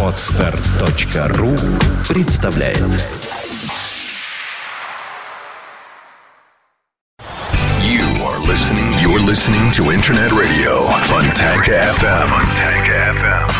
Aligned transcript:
Отстар.ру 0.00 1.56
представляет 2.08 2.78
You 7.82 8.04
are 8.22 8.38
listening. 8.46 8.86
You're 9.02 9.18
listening 9.18 9.72
to 9.72 9.90
Internet 9.90 10.30
Radio 10.30 10.82
Fontanka 11.08 11.72
FM. 11.98 12.28
Fontanka 12.30 13.12
FM. 13.18 13.50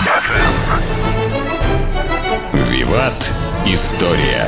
Виват. 2.70 3.32
История. 3.66 4.46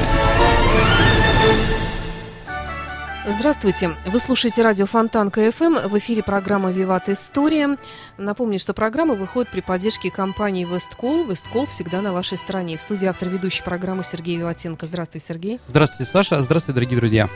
Здравствуйте. 3.28 3.90
Вы 4.06 4.20
слушаете 4.20 4.62
радио 4.62 4.86
Фонтан 4.86 5.32
КФМ. 5.32 5.88
В 5.88 5.98
эфире 5.98 6.22
программа 6.22 6.70
«Виват 6.70 7.08
История». 7.08 7.76
Напомню, 8.18 8.60
что 8.60 8.72
программа 8.72 9.14
выходит 9.14 9.50
при 9.50 9.62
поддержке 9.62 10.12
компании 10.12 10.64
«Весткол». 10.64 11.24
«Весткол» 11.24 11.66
всегда 11.66 12.02
на 12.02 12.12
вашей 12.12 12.38
стороне. 12.38 12.76
В 12.76 12.82
студии 12.82 13.06
автор 13.06 13.28
ведущей 13.28 13.64
программы 13.64 14.04
Сергей 14.04 14.36
Виватенко. 14.36 14.86
Здравствуй, 14.86 15.20
Сергей. 15.20 15.58
Здравствуйте, 15.66 16.08
Саша. 16.08 16.40
Здравствуйте, 16.40 16.76
дорогие 16.76 17.00
друзья. 17.00 17.28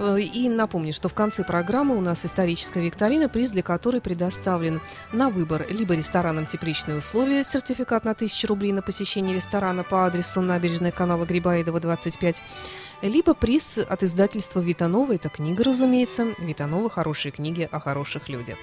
Э, 0.00 0.18
И 0.18 0.48
напомню, 0.48 0.94
что 0.94 1.08
в 1.08 1.14
конце 1.14 1.44
программы 1.44 1.96
у 1.96 2.00
нас 2.00 2.24
историческая 2.24 2.80
викторина, 2.80 3.28
приз 3.28 3.50
для 3.50 3.62
которой 3.62 4.00
предоставлен 4.00 4.80
на 5.12 5.28
выбор 5.28 5.66
либо 5.68 5.94
ресторанам 5.94 6.46
«Тепличные 6.46 6.96
условия», 6.96 7.44
сертификат 7.44 8.04
на 8.04 8.12
1000 8.12 8.46
рублей 8.46 8.72
на 8.72 8.80
посещение 8.82 9.36
ресторана 9.36 9.84
по 9.84 10.06
адресу 10.06 10.40
набережная 10.40 10.90
канала 10.90 11.26
Грибоедова, 11.26 11.80
25, 11.80 12.42
либо 13.02 13.34
приз 13.34 13.78
от 13.78 14.02
издательства 14.02 14.60
«Витанова». 14.60 15.14
Это 15.14 15.28
книга, 15.28 15.64
разумеется. 15.64 16.28
«Витанова. 16.38 16.88
Хорошие 16.88 17.32
книги 17.32 17.68
о 17.70 17.78
хороших 17.78 18.28
людях». 18.30 18.56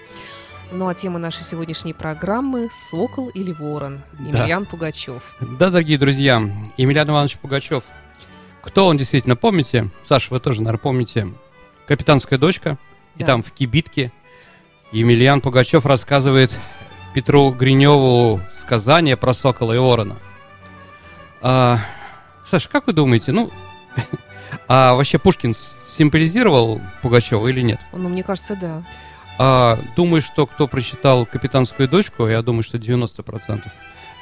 Ну 0.71 0.89
а 0.89 0.93
тема 0.93 1.17
нашей 1.17 1.43
сегодняшней 1.43 1.93
программы 1.93 2.67
«Сокол 2.71 3.29
или 3.29 3.53
ворон» 3.53 4.01
Да. 4.19 4.39
Емельян 4.39 4.65
Пугачев. 4.65 5.21
Да, 5.39 5.69
дорогие 5.69 5.97
друзья, 5.97 6.41
Емельян 6.77 7.09
Иванович 7.09 7.37
Пугачев. 7.37 7.83
Кто 8.67 8.85
он 8.87 8.97
действительно, 8.97 9.35
помните? 9.37 9.89
Саша, 10.07 10.27
вы 10.33 10.39
тоже, 10.41 10.61
наверное, 10.61 10.79
помните. 10.81 11.33
«Капитанская 11.87 12.37
дочка». 12.37 12.77
И 13.15 13.21
Да. 13.21 13.27
там 13.27 13.43
в 13.43 13.51
кибитке 13.53 14.11
Емельян 14.91 15.39
Пугачев 15.41 15.85
рассказывает 15.85 16.51
Петру 17.13 17.51
Гриневу 17.51 18.41
сказание 18.59 19.15
про 19.17 19.33
сокола 19.33 19.73
и 19.73 19.77
ворона. 19.77 20.17
А, 21.41 21.79
Саша, 22.45 22.69
как 22.69 22.87
вы 22.87 22.93
думаете, 22.93 23.31
ну, 23.31 23.51
а 24.67 24.93
вообще 24.95 25.17
Пушкин 25.17 25.53
символизировал 25.53 26.81
Пугачева 27.01 27.47
или 27.47 27.61
нет? 27.61 27.79
Ну, 27.93 28.09
мне 28.09 28.21
кажется, 28.21 28.55
да. 28.55 28.83
А, 29.39 29.79
думаю, 29.95 30.21
что 30.21 30.45
кто 30.45 30.67
прочитал 30.67 31.25
«Капитанскую 31.25 31.87
дочку», 31.87 32.27
я 32.27 32.41
думаю, 32.41 32.63
что 32.63 32.77
90% 32.77 33.71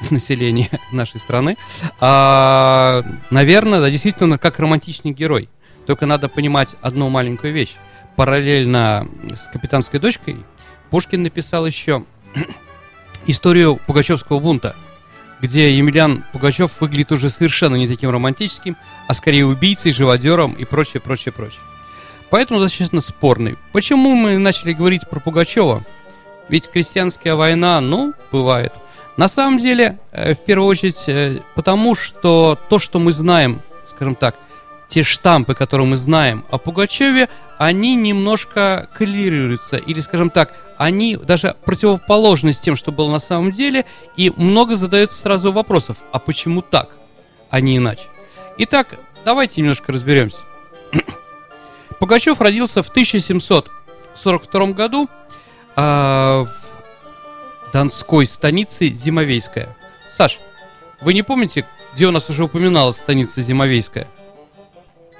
населения 0.11 0.69
нашей 0.91 1.19
страны, 1.19 1.57
а, 1.99 3.03
наверное, 3.29 3.79
да, 3.79 3.89
действительно, 3.89 4.37
как 4.37 4.59
романтичный 4.59 5.11
герой. 5.11 5.49
Только 5.85 6.05
надо 6.05 6.29
понимать 6.29 6.75
одну 6.81 7.09
маленькую 7.09 7.53
вещь. 7.53 7.75
Параллельно 8.15 9.07
с 9.33 9.47
«Капитанской 9.51 9.99
дочкой» 9.99 10.37
Пушкин 10.89 11.23
написал 11.23 11.65
еще 11.65 12.05
историю 13.27 13.79
Пугачевского 13.85 14.39
бунта, 14.39 14.75
где 15.41 15.75
Емельян 15.75 16.23
Пугачев 16.31 16.79
выглядит 16.79 17.11
уже 17.11 17.29
совершенно 17.29 17.75
не 17.75 17.87
таким 17.87 18.09
романтическим, 18.09 18.77
а 19.07 19.13
скорее 19.13 19.45
убийцей, 19.45 19.91
живодером 19.91 20.53
и 20.53 20.65
прочее, 20.65 21.01
прочее, 21.01 21.33
прочее. 21.33 21.61
Поэтому 22.29 22.59
достаточно 22.59 23.01
спорный. 23.01 23.57
Почему 23.71 24.15
мы 24.15 24.37
начали 24.37 24.73
говорить 24.73 25.07
про 25.09 25.19
Пугачева? 25.19 25.83
Ведь 26.49 26.69
крестьянская 26.69 27.35
война, 27.35 27.81
ну, 27.81 28.13
бывает. 28.31 28.73
На 29.17 29.27
самом 29.27 29.59
деле, 29.59 29.97
э, 30.11 30.33
в 30.33 30.39
первую 30.39 30.67
очередь, 30.67 31.07
э, 31.07 31.39
потому 31.55 31.95
что 31.95 32.57
то, 32.69 32.79
что 32.79 32.99
мы 32.99 33.11
знаем, 33.11 33.61
скажем 33.87 34.15
так, 34.15 34.35
те 34.87 35.03
штампы, 35.03 35.55
которые 35.55 35.87
мы 35.87 35.97
знаем 35.97 36.43
о 36.51 36.57
Пугачеве, 36.57 37.29
они 37.57 37.95
немножко 37.95 38.89
коррелируются, 38.93 39.77
или, 39.77 39.99
скажем 40.01 40.29
так, 40.29 40.53
они 40.77 41.15
даже 41.15 41.55
противоположны 41.63 42.51
с 42.51 42.59
тем, 42.59 42.75
что 42.75 42.91
было 42.91 43.09
на 43.09 43.19
самом 43.19 43.51
деле, 43.51 43.85
и 44.17 44.31
много 44.35 44.75
задается 44.75 45.17
сразу 45.17 45.51
вопросов, 45.51 45.97
а 46.11 46.19
почему 46.19 46.61
так, 46.61 46.89
а 47.49 47.61
не 47.61 47.77
иначе? 47.77 48.03
Итак, 48.57 48.99
давайте 49.23 49.61
немножко 49.61 49.91
разберемся. 49.91 50.41
Пугачев 51.99 52.41
родился 52.41 52.83
в 52.83 52.89
1742 52.89 54.65
году 54.67 55.09
а, 55.75 56.45
в 56.45 56.64
Донской 57.75 58.25
станице 58.25 58.87
Зимовейская. 58.87 59.67
Саш, 60.09 60.39
вы 61.01 61.13
не 61.13 61.23
помните, 61.23 61.65
где 61.93 62.07
у 62.07 62.11
нас 62.11 62.29
уже 62.29 62.45
упоминалась 62.45 62.95
станица 62.95 63.41
Зимовейская? 63.41 64.07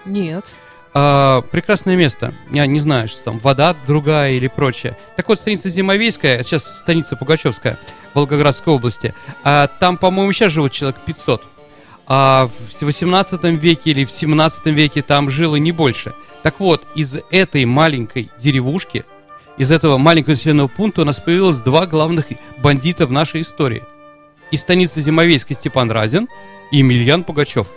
Нет. 0.05 0.53
А, 0.93 1.41
прекрасное 1.41 1.97
место. 1.97 2.33
Я 2.51 2.65
не 2.65 2.79
знаю, 2.79 3.09
что 3.09 3.21
там, 3.25 3.39
вода 3.39 3.75
другая 3.85 4.35
или 4.35 4.47
прочее. 4.47 4.97
Так 5.17 5.27
вот, 5.27 5.37
станица 5.37 5.67
Зимовейская, 5.67 6.43
сейчас 6.43 6.79
станица 6.79 7.17
Пугачевская, 7.17 7.77
Волгоградской 8.13 8.73
области. 8.73 9.13
А, 9.43 9.67
там, 9.67 9.97
по-моему, 9.97 10.31
сейчас 10.31 10.53
живут 10.53 10.71
человек 10.71 10.95
500. 11.05 11.43
А 12.07 12.47
в 12.47 12.81
18 12.81 13.43
веке 13.59 13.91
или 13.91 14.05
в 14.05 14.13
17 14.13 14.67
веке 14.67 15.01
там 15.01 15.29
жило 15.29 15.57
не 15.57 15.73
больше. 15.73 16.13
Так 16.41 16.61
вот, 16.61 16.87
из 16.95 17.17
этой 17.31 17.65
маленькой 17.65 18.31
деревушки, 18.39 19.03
из 19.57 19.71
этого 19.71 19.97
маленького 19.97 20.31
населенного 20.33 20.67
пункта 20.67 21.01
у 21.01 21.05
нас 21.05 21.19
появилось 21.19 21.57
два 21.57 21.85
главных 21.85 22.25
бандита 22.57 23.05
в 23.05 23.11
нашей 23.11 23.41
истории. 23.41 23.83
Из 24.51 24.61
станицы 24.61 25.01
Зимовейской 25.01 25.55
Степан 25.55 25.89
Разин 25.91 26.27
и 26.71 26.77
Емельян 26.77 27.23
Пугачев. 27.23 27.67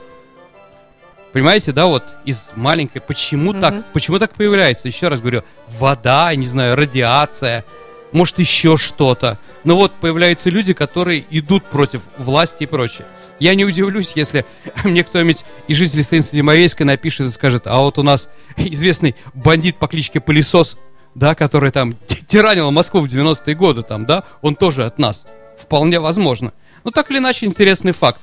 Понимаете, 1.32 1.72
да, 1.72 1.86
вот 1.86 2.04
из 2.24 2.50
маленькой, 2.56 3.00
почему 3.00 3.52
Мгм. 3.52 3.60
так, 3.60 3.92
почему 3.92 4.18
так 4.18 4.34
появляется? 4.34 4.88
Еще 4.88 5.08
раз 5.08 5.20
говорю, 5.20 5.44
вода, 5.68 6.34
не 6.34 6.46
знаю, 6.46 6.74
радиация, 6.74 7.64
может 8.12 8.38
еще 8.38 8.76
что-то. 8.76 9.38
Но 9.64 9.76
вот 9.76 9.92
появляются 9.92 10.48
люди, 10.50 10.72
которые 10.72 11.24
идут 11.30 11.64
против 11.66 12.00
власти 12.16 12.62
и 12.62 12.66
прочее. 12.66 13.06
Я 13.38 13.54
не 13.54 13.64
удивлюсь, 13.64 14.12
если 14.14 14.46
мне 14.84 15.04
кто-нибудь 15.04 15.44
из 15.68 15.76
жителей 15.76 16.02
станицы 16.02 16.34
Зимовейской 16.34 16.86
напишет 16.86 17.26
и 17.28 17.30
скажет, 17.30 17.66
а 17.66 17.78
вот 17.78 17.98
у 17.98 18.02
нас 18.02 18.30
известный 18.56 19.14
бандит 19.34 19.78
по 19.78 19.86
кличке 19.86 20.20
Пылесос, 20.20 20.78
да, 21.18 21.34
который 21.34 21.72
там 21.72 21.96
тиранил 22.28 22.70
Москву 22.70 23.00
в 23.00 23.06
90-е 23.06 23.54
годы, 23.56 23.82
там, 23.82 24.06
да, 24.06 24.22
он 24.40 24.54
тоже 24.54 24.84
от 24.84 24.98
нас. 24.98 25.26
Вполне 25.58 25.98
возможно. 25.98 26.52
Но 26.84 26.92
так 26.92 27.10
или 27.10 27.18
иначе, 27.18 27.46
интересный 27.46 27.92
факт. 27.92 28.20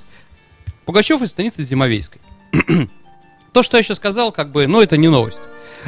Пугачев 0.86 1.22
из 1.22 1.32
станицы 1.32 1.62
Зимовейской. 1.62 2.22
То, 3.54 3.64
что 3.64 3.76
я 3.76 3.84
сейчас 3.84 3.98
сказал, 3.98 4.32
как 4.32 4.52
бы, 4.52 4.66
ну, 4.68 4.82
это 4.82 4.96
не 4.96 5.10
новость. 5.10 5.40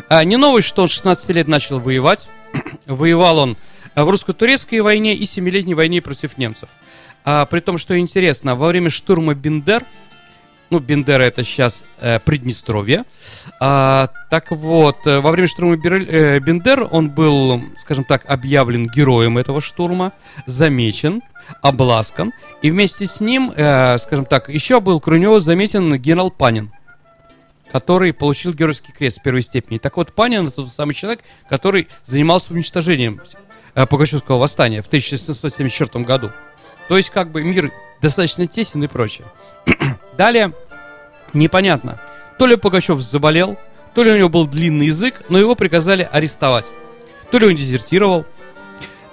А, 0.09 0.23
не 0.25 0.35
новость, 0.35 0.67
что 0.67 0.81
он 0.81 0.89
16 0.89 1.29
лет 1.29 1.47
начал 1.47 1.79
воевать. 1.79 2.27
Воевал 2.85 3.37
он 3.39 3.57
а, 3.95 4.03
в 4.03 4.09
русско-турецкой 4.09 4.81
войне 4.81 5.15
и 5.15 5.23
семилетней 5.23 5.75
войне 5.75 6.01
против 6.01 6.37
немцев. 6.37 6.67
А, 7.23 7.45
при 7.45 7.61
том, 7.61 7.77
что 7.77 7.97
интересно, 7.97 8.55
во 8.55 8.67
время 8.67 8.89
штурма 8.89 9.33
Бендер, 9.33 9.83
ну, 10.69 10.79
Бендера 10.79 11.23
это 11.23 11.43
сейчас 11.43 11.83
э, 11.99 12.19
Приднестровье, 12.19 13.03
а, 13.59 14.09
так 14.29 14.51
вот, 14.51 15.05
э, 15.05 15.19
во 15.19 15.31
время 15.31 15.47
штурма 15.47 15.75
э, 15.75 16.39
Бендер 16.39 16.87
он 16.91 17.09
был, 17.09 17.61
скажем 17.77 18.03
так, 18.03 18.25
объявлен 18.27 18.87
героем 18.87 19.37
этого 19.37 19.61
штурма, 19.61 20.13
замечен, 20.45 21.21
обласкан, 21.61 22.33
и 22.61 22.69
вместе 22.69 23.05
с 23.05 23.21
ним, 23.21 23.51
э, 23.55 23.97
скажем 23.97 24.25
так, 24.25 24.49
еще 24.49 24.79
был 24.81 24.99
кроме 24.99 25.21
него 25.21 25.39
заметен 25.39 25.95
генерал 25.97 26.31
Панин 26.31 26.71
который 27.71 28.13
получил 28.13 28.53
геройский 28.53 28.93
крест 28.93 29.21
первой 29.21 29.41
степени. 29.41 29.77
Так 29.77 29.97
вот, 29.97 30.13
Панин 30.13 30.47
это 30.47 30.55
тот 30.55 30.71
самый 30.71 30.93
человек, 30.93 31.19
который 31.49 31.89
занимался 32.05 32.53
уничтожением 32.53 33.21
э, 33.75 33.85
Пугачевского 33.85 34.37
восстания 34.37 34.81
в 34.81 34.87
1774 34.87 36.05
году. 36.05 36.31
То 36.87 36.95
есть, 36.95 37.09
как 37.09 37.31
бы, 37.31 37.43
мир 37.43 37.71
достаточно 38.01 38.47
тесен 38.47 38.83
и 38.83 38.87
прочее. 38.87 39.27
Далее, 40.17 40.53
непонятно, 41.33 41.99
то 42.39 42.47
ли 42.47 42.55
Пугачев 42.55 42.99
заболел, 42.99 43.57
то 43.93 44.03
ли 44.03 44.11
у 44.11 44.17
него 44.17 44.29
был 44.29 44.47
длинный 44.47 44.87
язык, 44.87 45.23
но 45.29 45.37
его 45.37 45.55
приказали 45.55 46.07
арестовать. 46.11 46.71
То 47.31 47.37
ли 47.37 47.47
он 47.47 47.55
дезертировал, 47.55 48.25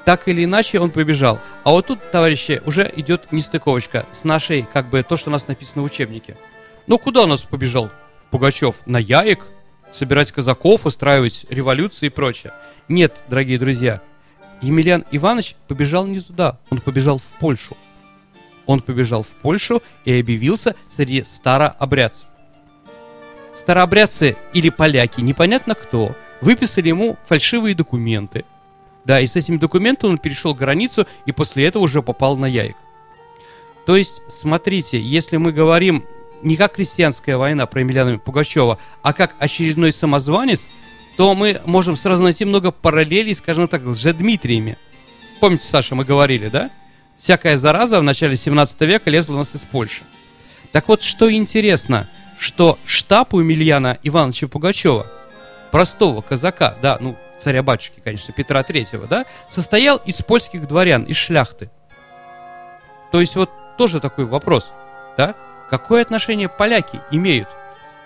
так 0.04 0.28
или 0.28 0.44
иначе 0.44 0.80
он 0.80 0.90
побежал. 0.90 1.40
А 1.62 1.70
вот 1.70 1.86
тут, 1.86 2.10
товарищи, 2.10 2.62
уже 2.64 2.90
идет 2.96 3.32
нестыковочка 3.32 4.06
с 4.12 4.24
нашей, 4.24 4.66
как 4.72 4.88
бы, 4.88 5.02
то, 5.02 5.16
что 5.16 5.30
у 5.30 5.32
нас 5.32 5.46
написано 5.46 5.82
в 5.82 5.86
учебнике. 5.86 6.36
Ну, 6.86 6.98
куда 6.98 7.22
у 7.22 7.26
нас 7.26 7.42
побежал 7.42 7.90
Пугачев? 8.30 8.76
На 8.86 8.98
Яек? 8.98 9.46
Собирать 9.92 10.32
казаков, 10.32 10.86
устраивать 10.86 11.46
революции 11.50 12.06
и 12.06 12.10
прочее? 12.10 12.52
Нет, 12.88 13.14
дорогие 13.28 13.58
друзья, 13.58 14.00
Емельян 14.60 15.04
Иванович 15.10 15.54
побежал 15.68 16.06
не 16.06 16.20
туда, 16.20 16.58
он 16.70 16.80
побежал 16.80 17.18
в 17.18 17.38
Польшу. 17.38 17.76
Он 18.66 18.80
побежал 18.80 19.22
в 19.22 19.28
Польшу 19.28 19.82
и 20.04 20.18
объявился 20.18 20.74
среди 20.88 21.24
старообрядцев. 21.24 22.28
Старообрядцы 23.54 24.36
или 24.52 24.68
поляки, 24.68 25.20
непонятно 25.20 25.74
кто, 25.74 26.16
выписали 26.40 26.88
ему 26.88 27.16
фальшивые 27.26 27.74
документы, 27.74 28.44
Да, 29.04 29.20
и 29.20 29.26
с 29.26 29.36
этими 29.36 29.58
документами 29.58 30.12
он 30.12 30.18
перешел 30.18 30.54
границу 30.54 31.06
и 31.26 31.32
после 31.32 31.66
этого 31.66 31.82
уже 31.82 32.02
попал 32.02 32.36
на 32.36 32.46
Яик. 32.46 32.76
То 33.86 33.96
есть, 33.96 34.22
смотрите, 34.28 35.00
если 35.00 35.36
мы 35.36 35.52
говорим 35.52 36.04
не 36.42 36.56
как 36.56 36.74
крестьянская 36.74 37.36
война 37.36 37.66
про 37.66 37.80
Емельяна 37.80 38.18
Пугачева, 38.18 38.78
а 39.02 39.12
как 39.12 39.34
очередной 39.38 39.92
самозванец, 39.92 40.68
то 41.16 41.34
мы 41.34 41.60
можем 41.64 41.96
сразу 41.96 42.22
найти 42.22 42.44
много 42.44 42.70
параллелей, 42.70 43.34
скажем 43.34 43.68
так, 43.68 43.82
с 43.82 44.12
Дмитриями. 44.12 44.78
Помните, 45.40 45.66
Саша, 45.66 45.94
мы 45.94 46.04
говорили, 46.04 46.48
да? 46.48 46.70
Всякая 47.24 47.56
зараза 47.56 48.00
в 48.00 48.02
начале 48.02 48.36
17 48.36 48.82
века 48.82 49.08
лезла 49.08 49.32
у 49.32 49.36
нас 49.38 49.54
из 49.54 49.64
Польши. 49.64 50.04
Так 50.72 50.88
вот, 50.88 51.02
что 51.02 51.32
интересно, 51.32 52.06
что 52.38 52.78
штаб 52.84 53.32
у 53.32 53.40
Емельяна 53.40 53.98
Ивановича 54.02 54.46
Пугачева, 54.46 55.06
простого 55.70 56.20
казака, 56.20 56.76
да, 56.82 56.98
ну, 57.00 57.16
царя-батюшки, 57.40 58.02
конечно, 58.04 58.34
Петра 58.34 58.62
Третьего, 58.62 59.06
да, 59.06 59.24
состоял 59.48 59.96
из 60.04 60.20
польских 60.20 60.68
дворян, 60.68 61.04
из 61.04 61.16
шляхты. 61.16 61.70
То 63.10 63.20
есть 63.20 63.36
вот 63.36 63.48
тоже 63.78 64.00
такой 64.00 64.26
вопрос, 64.26 64.70
да, 65.16 65.34
какое 65.70 66.02
отношение 66.02 66.50
поляки 66.50 67.00
имеют 67.10 67.48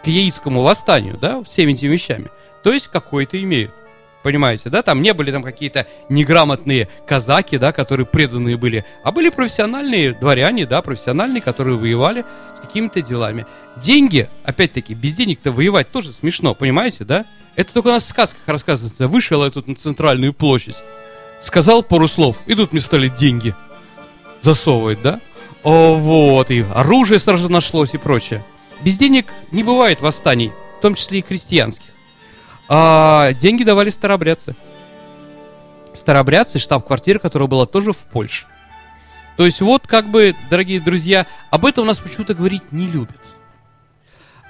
к 0.04 0.06
яицкому 0.06 0.62
восстанию, 0.62 1.16
да, 1.16 1.42
всеми 1.42 1.72
этими 1.72 1.88
вещами? 1.88 2.28
То 2.62 2.72
есть 2.72 2.86
какое-то 2.86 3.42
имеют. 3.42 3.74
Понимаете, 4.22 4.68
да? 4.68 4.82
Там 4.82 5.00
не 5.00 5.14
были 5.14 5.30
там 5.30 5.42
какие-то 5.42 5.86
неграмотные 6.08 6.88
казаки, 7.06 7.56
да, 7.56 7.72
которые 7.72 8.06
преданные 8.06 8.56
были, 8.56 8.84
а 9.04 9.12
были 9.12 9.28
профессиональные 9.28 10.12
дворяне, 10.12 10.66
да, 10.66 10.82
профессиональные, 10.82 11.40
которые 11.40 11.76
воевали 11.76 12.24
с 12.56 12.60
какими-то 12.60 13.00
делами. 13.00 13.46
Деньги, 13.76 14.28
опять-таки, 14.42 14.94
без 14.94 15.14
денег-то 15.14 15.52
воевать 15.52 15.90
тоже 15.90 16.12
смешно, 16.12 16.54
понимаете, 16.54 17.04
да? 17.04 17.26
Это 17.54 17.72
только 17.72 17.88
у 17.88 17.90
нас 17.92 18.04
в 18.04 18.08
сказках 18.08 18.42
рассказывается. 18.46 19.08
Вышел 19.08 19.44
я 19.44 19.50
тут 19.50 19.68
на 19.68 19.76
центральную 19.76 20.32
площадь, 20.32 20.76
сказал 21.40 21.82
пару 21.82 22.08
слов, 22.08 22.40
и 22.46 22.54
тут 22.54 22.72
мне 22.72 22.80
стали 22.80 23.08
деньги 23.08 23.54
засовывать, 24.42 25.00
да? 25.00 25.20
О, 25.62 25.94
вот, 25.94 26.50
и 26.50 26.64
оружие 26.74 27.18
сразу 27.18 27.48
нашлось 27.48 27.94
и 27.94 27.98
прочее. 27.98 28.44
Без 28.82 28.96
денег 28.96 29.26
не 29.52 29.62
бывает 29.62 30.00
восстаний, 30.00 30.52
в 30.78 30.82
том 30.82 30.94
числе 30.94 31.20
и 31.20 31.22
крестьянских. 31.22 31.90
А 32.68 33.32
деньги 33.32 33.64
давали 33.64 33.90
старобрядцы. 33.90 34.54
Старобрядцы, 35.94 36.58
штаб-квартира, 36.58 37.18
которая 37.18 37.48
была 37.48 37.66
тоже 37.66 37.92
в 37.92 37.98
Польше. 37.98 38.46
То 39.36 39.44
есть 39.44 39.60
вот, 39.60 39.86
как 39.86 40.10
бы, 40.10 40.34
дорогие 40.50 40.80
друзья, 40.80 41.26
об 41.50 41.64
этом 41.64 41.84
у 41.84 41.86
нас 41.86 41.98
почему-то 41.98 42.34
говорить 42.34 42.72
не 42.72 42.86
любят. 42.86 43.20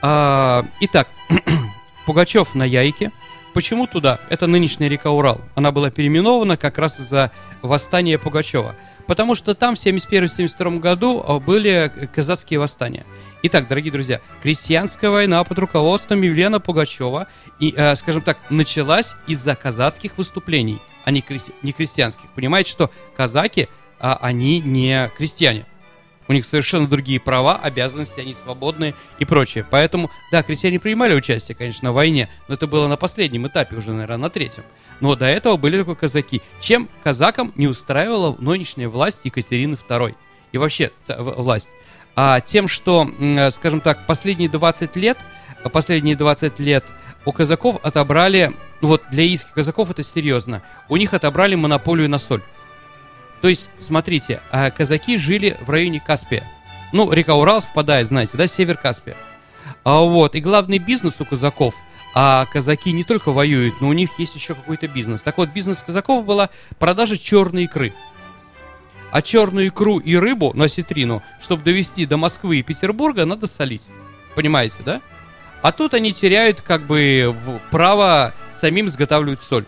А, 0.01 0.65
итак, 0.81 1.09
Пугачев 2.07 2.55
на 2.55 2.65
Яйке. 2.65 3.13
Почему 3.55 3.87
туда? 3.87 4.21
Это 4.31 4.47
нынешняя 4.47 4.89
река 4.89 5.11
Урал. 5.11 5.41
Она 5.55 5.73
была 5.73 5.91
переименована 5.91 6.57
как 6.57 6.79
раз 6.79 7.01
из-за 7.01 7.33
восстания 7.63 8.19
Пугачева. 8.19 8.75
Потому 9.07 9.35
что 9.35 9.55
там 9.55 9.75
в 9.75 9.79
71-72 9.79 10.79
году 10.79 11.23
а, 11.27 11.39
были 11.39 11.93
казацкие 12.15 12.61
восстания. 12.61 13.05
Итак, 13.41 13.69
дорогие 13.69 13.93
друзья, 13.93 14.21
крестьянская 14.43 15.11
война 15.11 15.45
под 15.45 15.61
руководством 15.61 16.23
Евлена 16.23 16.59
Пугачева, 16.59 17.29
и, 17.61 17.73
э, 17.77 17.95
скажем 17.95 18.23
так, 18.23 18.39
началась 18.51 19.15
из-за 19.29 19.55
казацких 19.55 20.19
выступлений, 20.19 20.81
а 21.05 21.13
не, 21.13 21.21
крести- 21.21 21.55
не 21.63 21.71
крестьянских. 21.71 22.29
Понимаете, 22.35 22.73
что 22.73 22.91
казаки, 23.17 23.69
а, 24.01 24.19
они 24.21 24.59
не 24.59 25.09
крестьяне. 25.17 25.67
У 26.27 26.33
них 26.33 26.45
совершенно 26.45 26.89
другие 26.89 27.21
права, 27.21 27.57
обязанности, 27.57 28.19
они 28.19 28.35
свободные 28.35 28.97
и 29.21 29.25
прочее. 29.25 29.65
Поэтому, 29.71 30.11
да, 30.33 30.43
крестьяне 30.43 30.81
принимали 30.81 31.15
участие, 31.15 31.55
конечно, 31.55 31.93
в 31.93 31.95
войне, 31.95 32.29
но 32.49 32.55
это 32.55 32.67
было 32.67 32.89
на 32.89 32.97
последнем 32.97 33.47
этапе, 33.47 33.77
уже, 33.77 33.93
наверное, 33.93 34.17
на 34.17 34.31
третьем. 34.31 34.65
Но 35.01 35.15
до 35.15 35.27
этого 35.27 35.57
были 35.57 35.77
только 35.77 35.95
казаки. 35.95 36.43
Чем 36.59 36.89
казакам 37.05 37.53
не 37.55 37.69
устраивала 37.69 38.37
нынешняя 38.41 38.89
власть 38.89 39.21
Екатерины 39.23 39.75
II? 39.75 40.17
И 40.51 40.59
вообще 40.59 40.91
власть 41.07 41.71
а 42.21 42.41
тем, 42.41 42.67
что, 42.67 43.09
скажем 43.53 43.81
так, 43.81 44.05
последние 44.05 44.49
20 44.49 44.97
лет, 44.97 45.19
последние 45.73 46.17
20 46.17 46.59
лет 46.59 46.85
у 47.25 47.31
казаков 47.31 47.77
отобрали, 47.85 48.53
ну 48.81 48.89
вот 48.89 49.05
для 49.13 49.23
ииских 49.23 49.53
казаков 49.53 49.91
это 49.91 50.03
серьезно, 50.03 50.63
у 50.89 50.97
них 50.97 51.15
отобрали 51.15 51.55
монополию 51.55 52.11
на 52.11 52.19
соль. 52.19 52.43
То 53.41 53.47
есть, 53.47 53.71
смотрите, 53.79 54.41
а 54.51 54.69
казаки 54.73 55.17
жили 55.17 55.57
в 55.61 55.71
районе 55.71 56.03
Каспия. 56.05 56.43
Ну, 56.93 57.13
река 57.13 57.37
Урал 57.37 57.61
впадает, 57.61 58.09
знаете, 58.09 58.37
да, 58.37 58.49
север 58.49 58.77
Каспия. 58.77 59.17
А 59.85 60.01
вот, 60.01 60.35
и 60.35 60.41
главный 60.41 60.79
бизнес 60.79 61.21
у 61.21 61.25
казаков, 61.25 61.77
а 62.17 62.47
казаки 62.47 62.91
не 62.91 63.05
только 63.05 63.31
воюют, 63.31 63.81
но 63.81 63.87
у 63.87 63.93
них 63.93 64.19
есть 64.19 64.35
еще 64.35 64.57
какой-то 64.57 64.89
бизнес. 64.89 65.23
Так 65.23 65.39
вот, 65.39 65.51
бизнес 65.51 65.85
казаков 65.87 66.25
была 66.25 66.51
продажа 66.81 67.17
черной 67.17 67.65
икры. 67.65 67.95
А 69.11 69.23
черную 69.23 69.69
икру 69.69 69.99
и 69.99 70.17
рыбу 70.17 70.53
на 70.55 70.69
ситрину, 70.69 71.23
чтобы 71.41 71.63
довести 71.63 72.05
до 72.05 72.17
Москвы 72.17 72.59
и 72.59 72.63
Петербурга, 72.63 73.25
надо 73.25 73.47
солить. 73.47 73.89
Понимаете, 74.35 74.83
да? 74.85 75.01
А 75.63 75.73
тут 75.73 75.95
они 75.95 76.13
теряют 76.13 76.61
как 76.61 76.87
бы 76.87 77.35
право 77.71 78.35
самим 78.51 78.87
изготавливать 78.87 79.41
соль. 79.41 79.65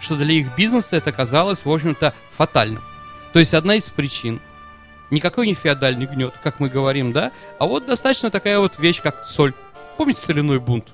Что 0.00 0.16
для 0.16 0.34
их 0.34 0.56
бизнеса 0.56 0.96
это 0.96 1.12
казалось, 1.12 1.64
в 1.64 1.70
общем-то, 1.70 2.14
фатальным. 2.30 2.82
То 3.32 3.38
есть 3.38 3.54
одна 3.54 3.74
из 3.74 3.88
причин. 3.88 4.40
Никакой 5.10 5.46
не 5.46 5.54
феодальный 5.54 6.06
гнет, 6.06 6.34
как 6.42 6.60
мы 6.60 6.68
говорим, 6.68 7.12
да? 7.12 7.32
А 7.58 7.66
вот 7.66 7.86
достаточно 7.86 8.30
такая 8.30 8.58
вот 8.58 8.78
вещь, 8.78 9.02
как 9.02 9.26
соль. 9.26 9.52
Помните 9.96 10.20
соляной 10.20 10.58
бунт? 10.58 10.88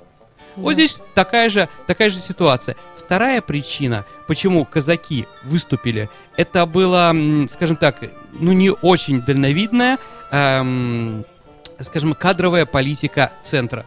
Вот 0.59 0.75
здесь 0.75 1.01
такая 1.15 1.49
же, 1.49 1.69
такая 1.87 2.11
же 2.11 2.19
ситуация. 2.19 2.77
Вторая 2.97 3.41
причина, 3.41 4.05
почему 4.27 4.65
казаки 4.65 5.27
выступили, 5.45 6.11
это 6.37 6.67
было, 6.67 7.15
скажем 7.49 7.77
так, 7.77 7.97
ну 8.39 8.53
не 8.53 8.71
очень 8.71 9.23
дальновидная, 9.23 9.99
эм, 10.31 11.25
скажем, 11.81 12.15
кадровая 12.15 12.67
политика 12.67 13.33
центра. 13.43 13.87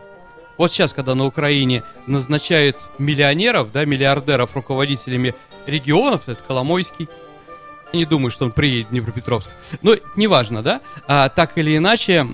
Вот 0.57 0.71
сейчас, 0.71 0.93
когда 0.93 1.13
на 1.13 1.25
Украине 1.25 1.83
назначают 2.07 2.77
миллионеров, 2.97 3.71
да, 3.71 3.85
миллиардеров 3.85 4.55
руководителями 4.55 5.35
регионов, 5.65 6.27
это 6.27 6.41
Коломойский, 6.47 7.07
я 7.93 7.99
не 7.99 8.05
думаю, 8.05 8.31
что 8.31 8.45
он 8.45 8.51
приедет 8.51 8.87
в 8.87 8.91
Днепропетровск. 8.91 9.49
Но 9.81 9.95
неважно, 10.15 10.63
да? 10.63 10.81
А, 11.07 11.29
так 11.29 11.57
или 11.57 11.75
иначе, 11.75 12.25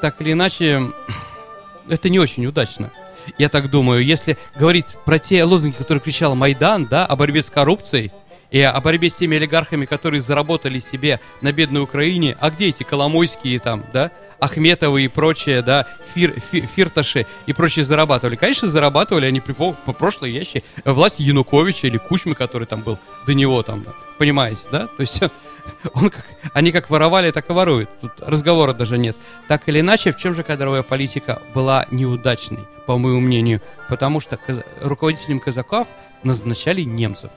так 0.00 0.20
или 0.20 0.32
иначе, 0.32 0.92
это 1.88 2.08
не 2.08 2.20
очень 2.20 2.46
удачно 2.46 2.90
я 3.38 3.48
так 3.48 3.70
думаю, 3.70 4.04
если 4.04 4.36
говорить 4.56 4.86
про 5.04 5.18
те 5.18 5.42
лозунги, 5.44 5.74
которые 5.74 6.00
кричал 6.00 6.34
Майдан, 6.34 6.86
да, 6.86 7.06
о 7.06 7.16
борьбе 7.16 7.42
с 7.42 7.50
коррупцией, 7.50 8.10
и 8.50 8.60
о 8.60 8.80
борьбе 8.80 9.08
с 9.08 9.16
теми 9.16 9.36
олигархами, 9.36 9.86
которые 9.86 10.20
заработали 10.20 10.78
себе 10.78 11.20
на 11.40 11.52
бедной 11.52 11.82
Украине, 11.82 12.36
а 12.40 12.50
где 12.50 12.68
эти 12.68 12.82
Коломойские 12.82 13.58
там, 13.60 13.84
да, 13.92 14.10
Ахметовы 14.40 15.02
и 15.04 15.08
прочие, 15.08 15.62
да, 15.62 15.86
фир, 16.14 16.34
фир, 16.40 16.66
Фирташи 16.66 17.26
и 17.46 17.52
прочие 17.52 17.84
зарабатывали. 17.84 18.36
Конечно, 18.36 18.68
зарабатывали 18.68 19.26
они 19.26 19.40
при 19.40 19.52
по, 19.52 19.72
прошлой 19.72 20.32
ящи 20.32 20.64
власти 20.84 21.22
Януковича 21.22 21.86
или 21.86 21.98
Кучмы, 21.98 22.34
который 22.34 22.66
там 22.66 22.80
был 22.80 22.98
до 23.26 23.34
него 23.34 23.62
там, 23.62 23.84
понимаете, 24.18 24.62
да? 24.72 24.86
То 24.86 25.00
есть 25.00 25.20
он 25.94 26.10
как, 26.10 26.24
они 26.52 26.72
как 26.72 26.90
воровали, 26.90 27.30
так 27.30 27.48
и 27.50 27.52
воруют. 27.52 27.88
Тут 28.00 28.12
разговора 28.20 28.72
даже 28.72 28.98
нет. 28.98 29.16
Так 29.48 29.68
или 29.68 29.80
иначе, 29.80 30.12
в 30.12 30.16
чем 30.16 30.34
же 30.34 30.42
кадровая 30.42 30.82
политика 30.82 31.42
была 31.54 31.86
неудачной, 31.90 32.66
по 32.86 32.98
моему 32.98 33.20
мнению? 33.20 33.60
Потому 33.88 34.20
что 34.20 34.36
каз... 34.36 34.60
руководителем 34.80 35.40
казаков 35.40 35.88
назначали 36.22 36.82
немцев. 36.82 37.30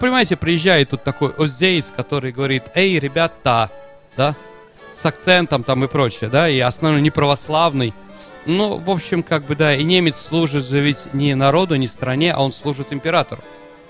Понимаете, 0.00 0.36
приезжает 0.36 0.90
тут 0.90 1.04
такой 1.04 1.30
озейц, 1.30 1.92
который 1.94 2.32
говорит, 2.32 2.64
эй, 2.74 2.98
ребята, 2.98 3.70
да, 4.16 4.36
с 4.92 5.06
акцентом 5.06 5.62
там 5.62 5.84
и 5.84 5.88
прочее, 5.88 6.30
да, 6.30 6.48
и 6.48 6.58
основной 6.58 7.00
не 7.00 7.10
православный. 7.10 7.94
Ну, 8.46 8.78
в 8.78 8.90
общем, 8.90 9.22
как 9.22 9.46
бы, 9.46 9.56
да, 9.56 9.74
и 9.74 9.82
немец 9.82 10.20
служит 10.20 10.64
же 10.64 10.80
ведь 10.80 11.12
не 11.14 11.34
народу, 11.34 11.76
не 11.76 11.86
стране, 11.86 12.32
а 12.32 12.42
он 12.42 12.52
служит 12.52 12.92
императору. 12.92 13.42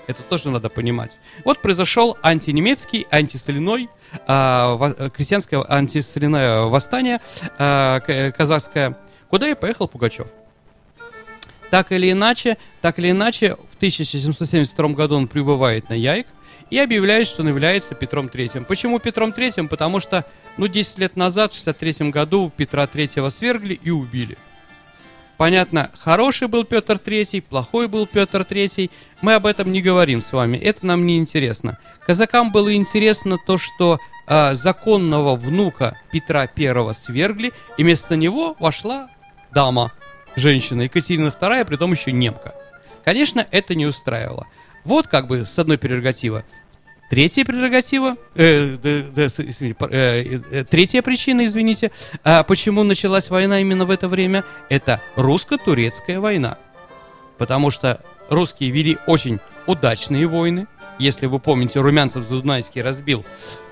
Это 0.07 0.23
тоже 0.23 0.49
надо 0.49 0.69
понимать. 0.69 1.17
Вот 1.43 1.61
произошел 1.61 2.17
антинемецкий, 2.21 3.07
антисоляной, 3.09 3.89
э, 4.27 5.09
крестьянское 5.13 5.63
антисоляное 5.67 6.61
восстание 6.61 7.19
э, 7.57 8.31
казахское, 8.31 8.97
куда 9.29 9.49
и 9.49 9.55
поехал 9.55 9.87
Пугачев. 9.87 10.27
Так 11.69 11.91
или 11.91 12.11
иначе, 12.11 12.57
так 12.81 12.99
или 12.99 13.11
иначе, 13.11 13.55
в 13.55 13.75
1772 13.77 14.89
году 14.89 15.15
он 15.15 15.27
прибывает 15.27 15.89
на 15.89 15.93
Яик 15.93 16.27
и 16.69 16.79
объявляет, 16.79 17.27
что 17.27 17.41
он 17.41 17.49
является 17.49 17.95
Петром 17.95 18.29
Третьим. 18.29 18.65
Почему 18.65 18.99
Петром 18.99 19.33
Третьим? 19.33 19.67
Потому 19.67 19.99
что, 19.99 20.25
ну, 20.57 20.67
10 20.67 20.99
лет 20.99 21.15
назад, 21.15 21.51
в 21.51 21.55
63 21.55 22.11
году, 22.11 22.51
Петра 22.55 22.87
Третьего 22.87 23.29
свергли 23.29 23.73
и 23.73 23.89
убили. 23.89 24.37
Понятно, 25.37 25.91
хороший 25.99 26.47
был 26.47 26.63
Петр 26.63 26.97
Третий, 26.97 27.41
плохой 27.41 27.87
был 27.87 28.07
Петр 28.07 28.45
Третий. 28.45 28.89
Мы 29.21 29.33
об 29.33 29.45
этом 29.45 29.71
не 29.71 29.81
говорим 29.81 30.21
с 30.21 30.31
вами, 30.31 30.57
это 30.57 30.85
нам 30.85 31.05
не 31.05 31.17
интересно. 31.17 31.77
Казакам 32.05 32.51
было 32.51 32.73
интересно 32.73 33.37
то, 33.45 33.57
что 33.57 33.99
э, 34.27 34.53
законного 34.53 35.35
внука 35.35 35.97
Петра 36.11 36.47
Первого 36.47 36.93
свергли, 36.93 37.51
и 37.77 37.83
вместо 37.83 38.15
него 38.15 38.55
вошла 38.59 39.09
дама, 39.53 39.91
женщина, 40.37 40.83
Екатерина 40.83 41.27
II, 41.27 41.65
при 41.65 41.75
том 41.75 41.91
еще 41.91 42.13
немка. 42.13 42.55
Конечно, 43.03 43.45
это 43.51 43.75
не 43.75 43.85
устраивало. 43.85 44.47
Вот 44.85 45.07
как 45.07 45.27
бы 45.27 45.45
с 45.45 45.59
одной 45.59 45.77
прерогатива. 45.77 46.45
Третья 47.09 47.45
прерогатива, 47.45 48.17
э, 48.33 48.77
э, 48.83 49.29
э, 50.51 50.63
третья 50.63 51.01
причина, 51.03 51.45
извините, 51.45 51.91
э, 52.23 52.43
почему 52.43 52.83
началась 52.83 53.29
война 53.29 53.59
именно 53.59 53.85
в 53.85 53.91
это 53.91 54.07
время, 54.07 54.43
это 54.69 55.01
русско-турецкая 55.15 56.19
война. 56.19 56.57
Потому 57.37 57.69
что 57.69 58.01
русские 58.29 58.71
вели 58.71 58.97
очень 59.05 59.39
удачные 59.67 60.25
войны. 60.25 60.67
Если 60.97 61.27
вы 61.27 61.39
помните, 61.39 61.79
Румянцев 61.79 62.23
Задунайский 62.23 62.81
разбил 62.81 63.23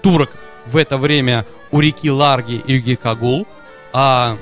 турок 0.02 0.30
в 0.68 0.78
это 0.78 0.98
время 0.98 1.46
у 1.72 1.80
реки 1.80 2.12
Ларги 2.12 2.62
и 2.68 2.80
Гекагул, 2.80 3.48
а 3.94 4.38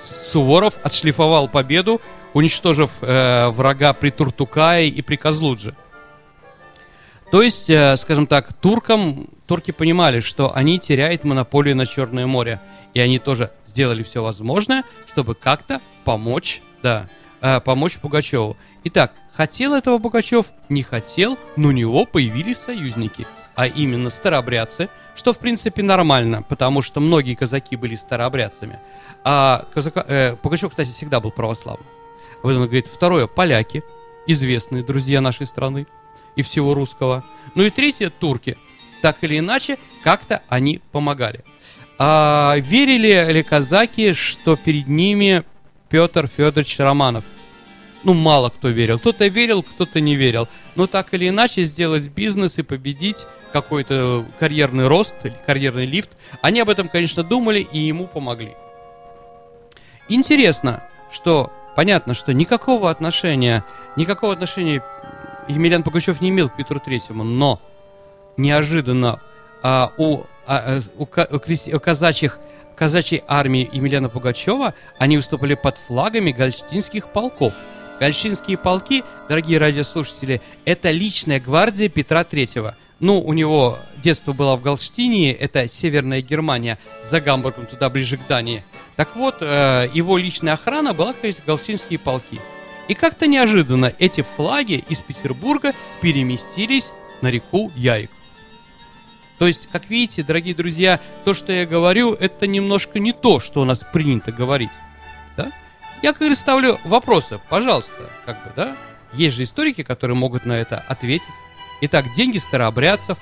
Суворов 0.00 0.74
отшлифовал 0.82 1.48
победу, 1.48 2.00
уничтожив 2.32 2.90
э, 3.02 3.48
врага 3.48 3.92
при 3.92 4.10
Туртукае 4.10 4.88
и 4.88 5.02
при 5.02 5.16
Козлудже. 5.16 5.74
То 7.34 7.42
есть, 7.42 7.68
э, 7.68 7.96
скажем 7.96 8.28
так, 8.28 8.52
туркам, 8.52 9.26
турки 9.48 9.72
понимали, 9.72 10.20
что 10.20 10.54
они 10.54 10.78
теряют 10.78 11.24
монополию 11.24 11.74
на 11.74 11.84
Черное 11.84 12.28
море. 12.28 12.60
И 12.94 13.00
они 13.00 13.18
тоже 13.18 13.50
сделали 13.66 14.04
все 14.04 14.22
возможное, 14.22 14.84
чтобы 15.08 15.34
как-то 15.34 15.80
помочь, 16.04 16.62
да, 16.80 17.08
э, 17.40 17.58
помочь 17.58 17.98
Пугачеву. 17.98 18.56
Итак, 18.84 19.14
хотел 19.32 19.74
этого 19.74 19.98
Пугачев, 19.98 20.52
не 20.68 20.84
хотел, 20.84 21.36
но 21.56 21.70
у 21.70 21.72
него 21.72 22.04
появились 22.04 22.58
союзники. 22.58 23.26
А 23.56 23.66
именно 23.66 24.10
старообрядцы, 24.10 24.88
что 25.16 25.32
в 25.32 25.40
принципе 25.40 25.82
нормально, 25.82 26.42
потому 26.42 26.82
что 26.82 27.00
многие 27.00 27.34
казаки 27.34 27.74
были 27.74 27.96
старообрядцами. 27.96 28.78
А 29.24 29.66
казака, 29.74 30.04
э, 30.06 30.36
Пугачев, 30.36 30.70
кстати, 30.70 30.90
всегда 30.90 31.18
был 31.18 31.32
православным. 31.32 31.88
Вот 32.44 32.52
он 32.52 32.62
говорит, 32.62 32.86
второе, 32.86 33.26
поляки, 33.26 33.82
известные 34.24 34.84
друзья 34.84 35.20
нашей 35.20 35.48
страны 35.48 35.88
и 36.36 36.42
всего 36.42 36.74
русского. 36.74 37.24
Ну 37.54 37.62
и 37.62 37.70
третье, 37.70 38.10
турки. 38.10 38.56
Так 39.02 39.18
или 39.22 39.38
иначе, 39.38 39.78
как-то 40.02 40.42
они 40.48 40.80
помогали. 40.92 41.44
А, 41.98 42.56
верили 42.58 43.32
ли 43.32 43.42
казаки, 43.42 44.12
что 44.12 44.56
перед 44.56 44.88
ними 44.88 45.44
Петр 45.88 46.26
Федорович 46.26 46.78
Романов? 46.78 47.24
Ну, 48.02 48.12
мало 48.14 48.50
кто 48.50 48.68
верил. 48.68 48.98
Кто-то 48.98 49.26
верил, 49.26 49.62
кто-то 49.62 50.00
не 50.00 50.14
верил. 50.14 50.48
Но 50.74 50.86
так 50.86 51.14
или 51.14 51.28
иначе 51.28 51.64
сделать 51.64 52.08
бизнес 52.08 52.58
и 52.58 52.62
победить 52.62 53.26
какой-то 53.52 54.26
карьерный 54.38 54.88
рост 54.88 55.14
карьерный 55.46 55.86
лифт, 55.86 56.10
они 56.42 56.60
об 56.60 56.68
этом, 56.68 56.88
конечно, 56.88 57.22
думали 57.22 57.60
и 57.60 57.78
ему 57.78 58.06
помогли. 58.08 58.54
Интересно, 60.08 60.82
что 61.10 61.52
понятно, 61.76 62.14
что 62.14 62.34
никакого 62.34 62.90
отношения, 62.90 63.64
никакого 63.96 64.32
отношения 64.32 64.82
Емельян 65.48 65.82
Пугачев 65.82 66.20
не 66.20 66.30
имел 66.30 66.48
к 66.48 66.56
Петру 66.56 66.80
Третьему, 66.80 67.24
но 67.24 67.60
неожиданно 68.36 69.20
а, 69.62 69.92
у, 69.98 70.24
а, 70.46 70.80
у, 70.96 71.04
у, 71.04 71.76
у 71.76 71.80
казачьих 71.80 72.38
казачьей 72.74 73.22
армии 73.26 73.68
Емельяна 73.72 74.08
Пугачева 74.08 74.74
они 74.98 75.16
выступали 75.16 75.54
под 75.54 75.78
флагами 75.78 76.32
гольштинских 76.32 77.08
полков. 77.08 77.54
Гольштинские 78.00 78.58
полки, 78.58 79.04
дорогие 79.28 79.58
радиослушатели, 79.58 80.42
это 80.64 80.90
личная 80.90 81.38
гвардия 81.38 81.88
Петра 81.88 82.24
Третьего. 82.24 82.76
Ну, 82.98 83.20
у 83.20 83.32
него 83.32 83.78
детство 84.02 84.32
было 84.32 84.56
в 84.56 84.62
Галштине, 84.62 85.32
это 85.32 85.68
Северная 85.68 86.20
Германия, 86.20 86.78
за 87.02 87.20
Гамбургом, 87.20 87.66
туда 87.66 87.90
ближе 87.90 88.16
к 88.16 88.26
Дании. 88.26 88.64
Так 88.96 89.14
вот, 89.14 89.36
э, 89.40 89.88
его 89.92 90.16
личная 90.16 90.54
охрана 90.54 90.92
была, 90.92 91.12
конечно, 91.12 91.42
галштинские 91.46 91.98
полки. 91.98 92.40
И 92.88 92.94
как-то 92.94 93.26
неожиданно 93.26 93.92
эти 93.98 94.20
флаги 94.20 94.84
из 94.88 95.00
Петербурга 95.00 95.72
переместились 96.00 96.92
на 97.22 97.30
реку 97.30 97.72
Яик. 97.74 98.10
То 99.38 99.46
есть, 99.46 99.68
как 99.72 99.90
видите, 99.90 100.22
дорогие 100.22 100.54
друзья, 100.54 101.00
то, 101.24 101.34
что 101.34 101.52
я 101.52 101.66
говорю, 101.66 102.14
это 102.14 102.46
немножко 102.46 102.98
не 102.98 103.12
то, 103.12 103.40
что 103.40 103.62
у 103.62 103.64
нас 103.64 103.84
принято 103.92 104.32
говорить. 104.32 104.70
Да? 105.36 105.50
Я, 106.02 106.12
как 106.12 106.20
говорю, 106.20 106.36
ставлю 106.36 106.80
вопросы, 106.84 107.40
пожалуйста, 107.48 108.10
как 108.26 108.44
бы, 108.44 108.52
да? 108.54 108.76
Есть 109.12 109.36
же 109.36 109.44
историки, 109.44 109.82
которые 109.82 110.16
могут 110.16 110.44
на 110.44 110.52
это 110.52 110.78
ответить. 110.78 111.26
Итак, 111.80 112.12
деньги 112.14 112.38
старообрядцев, 112.38 113.18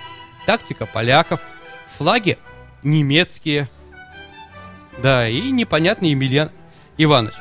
тактика 0.46 0.86
поляков, 0.86 1.40
флаги 1.88 2.38
немецкие, 2.82 3.68
да, 5.02 5.28
и 5.28 5.50
непонятный 5.50 6.10
Емельян 6.10 6.50
Иванович. 6.98 7.34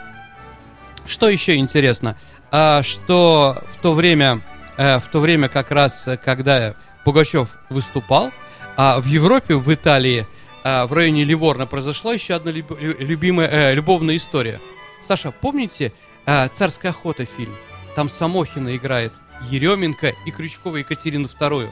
Что 1.05 1.29
еще 1.29 1.55
интересно, 1.55 2.17
а, 2.51 2.83
что 2.83 3.63
в 3.73 3.81
то 3.81 3.93
время, 3.93 4.41
э, 4.77 4.99
в 4.99 5.07
то 5.07 5.19
время 5.19 5.49
как 5.49 5.71
раз, 5.71 6.07
когда 6.23 6.75
Пугачев 7.03 7.49
выступал, 7.69 8.31
а 8.77 8.99
в 8.99 9.05
Европе, 9.05 9.55
в 9.55 9.73
Италии, 9.73 10.27
а, 10.63 10.85
в 10.85 10.93
районе 10.93 11.23
Ливорна 11.23 11.65
произошла 11.65 12.13
еще 12.13 12.35
одна 12.35 12.51
любимая, 12.51 13.49
э, 13.49 13.73
любовная 13.73 14.15
история. 14.15 14.59
Саша, 15.03 15.31
помните 15.31 15.93
э, 16.25 16.47
«Царская 16.49 16.91
охота» 16.91 17.25
фильм? 17.25 17.55
Там 17.95 18.09
Самохина 18.09 18.75
играет, 18.75 19.13
Еременко 19.49 20.13
и 20.25 20.31
Крючкова 20.31 20.77
Екатерина 20.77 21.25
II. 21.25 21.71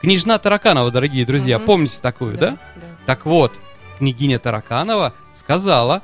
Княжна 0.00 0.38
Тараканова, 0.38 0.90
дорогие 0.90 1.24
друзья, 1.24 1.56
mm-hmm. 1.56 1.64
помните 1.64 2.00
такую, 2.00 2.36
да, 2.36 2.50
да? 2.50 2.50
да? 2.50 2.82
Так 3.06 3.26
вот, 3.26 3.52
княгиня 3.98 4.38
Тараканова 4.38 5.14
сказала, 5.32 6.02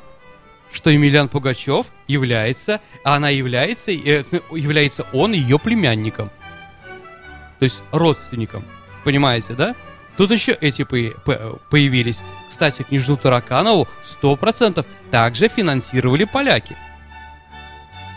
что 0.72 0.90
Емельян 0.90 1.28
Пугачев 1.28 1.86
является, 2.06 2.80
а 3.04 3.16
она 3.16 3.28
является, 3.28 3.90
э, 3.90 4.24
является 4.50 5.06
он 5.12 5.32
ее 5.32 5.58
племянником. 5.58 6.30
То 7.58 7.64
есть 7.64 7.82
родственником. 7.92 8.64
Понимаете, 9.04 9.54
да? 9.54 9.74
Тут 10.16 10.30
еще 10.30 10.52
эти 10.52 10.82
появились. 10.84 12.20
Кстати, 12.48 12.82
княжну 12.82 13.16
Тараканову 13.16 13.88
100% 14.02 14.84
также 15.10 15.48
финансировали 15.48 16.24
поляки. 16.24 16.76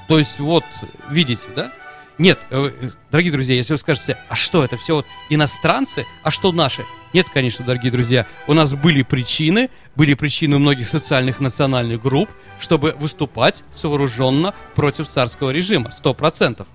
То 0.08 0.18
есть 0.18 0.40
вот, 0.40 0.66
видите, 1.10 1.48
да? 1.56 1.72
Нет, 2.20 2.40
э, 2.52 2.70
дорогие 3.10 3.32
друзья, 3.32 3.56
если 3.56 3.74
вы 3.74 3.80
скажете, 3.80 4.18
а 4.30 4.36
что 4.36 4.64
это 4.64 4.78
все 4.78 4.96
вот 4.96 5.06
иностранцы, 5.30 6.06
а 6.22 6.30
что 6.30 6.52
наши? 6.52 6.86
Нет, 7.12 7.28
конечно, 7.34 7.66
дорогие 7.66 7.92
друзья, 7.92 8.28
у 8.48 8.54
нас 8.54 8.74
были 8.74 9.02
причины, 9.02 9.72
были 9.96 10.14
причины 10.14 10.58
у 10.58 10.60
многих 10.60 10.88
социальных 10.88 11.40
национальных 11.40 12.02
групп, 12.02 12.30
чтобы 12.60 12.96
выступать 13.00 13.64
сооруженно 13.72 14.54
против 14.76 15.08
царского 15.08 15.50
режима, 15.50 15.90
сто 15.90 16.14
процентов. 16.14 16.68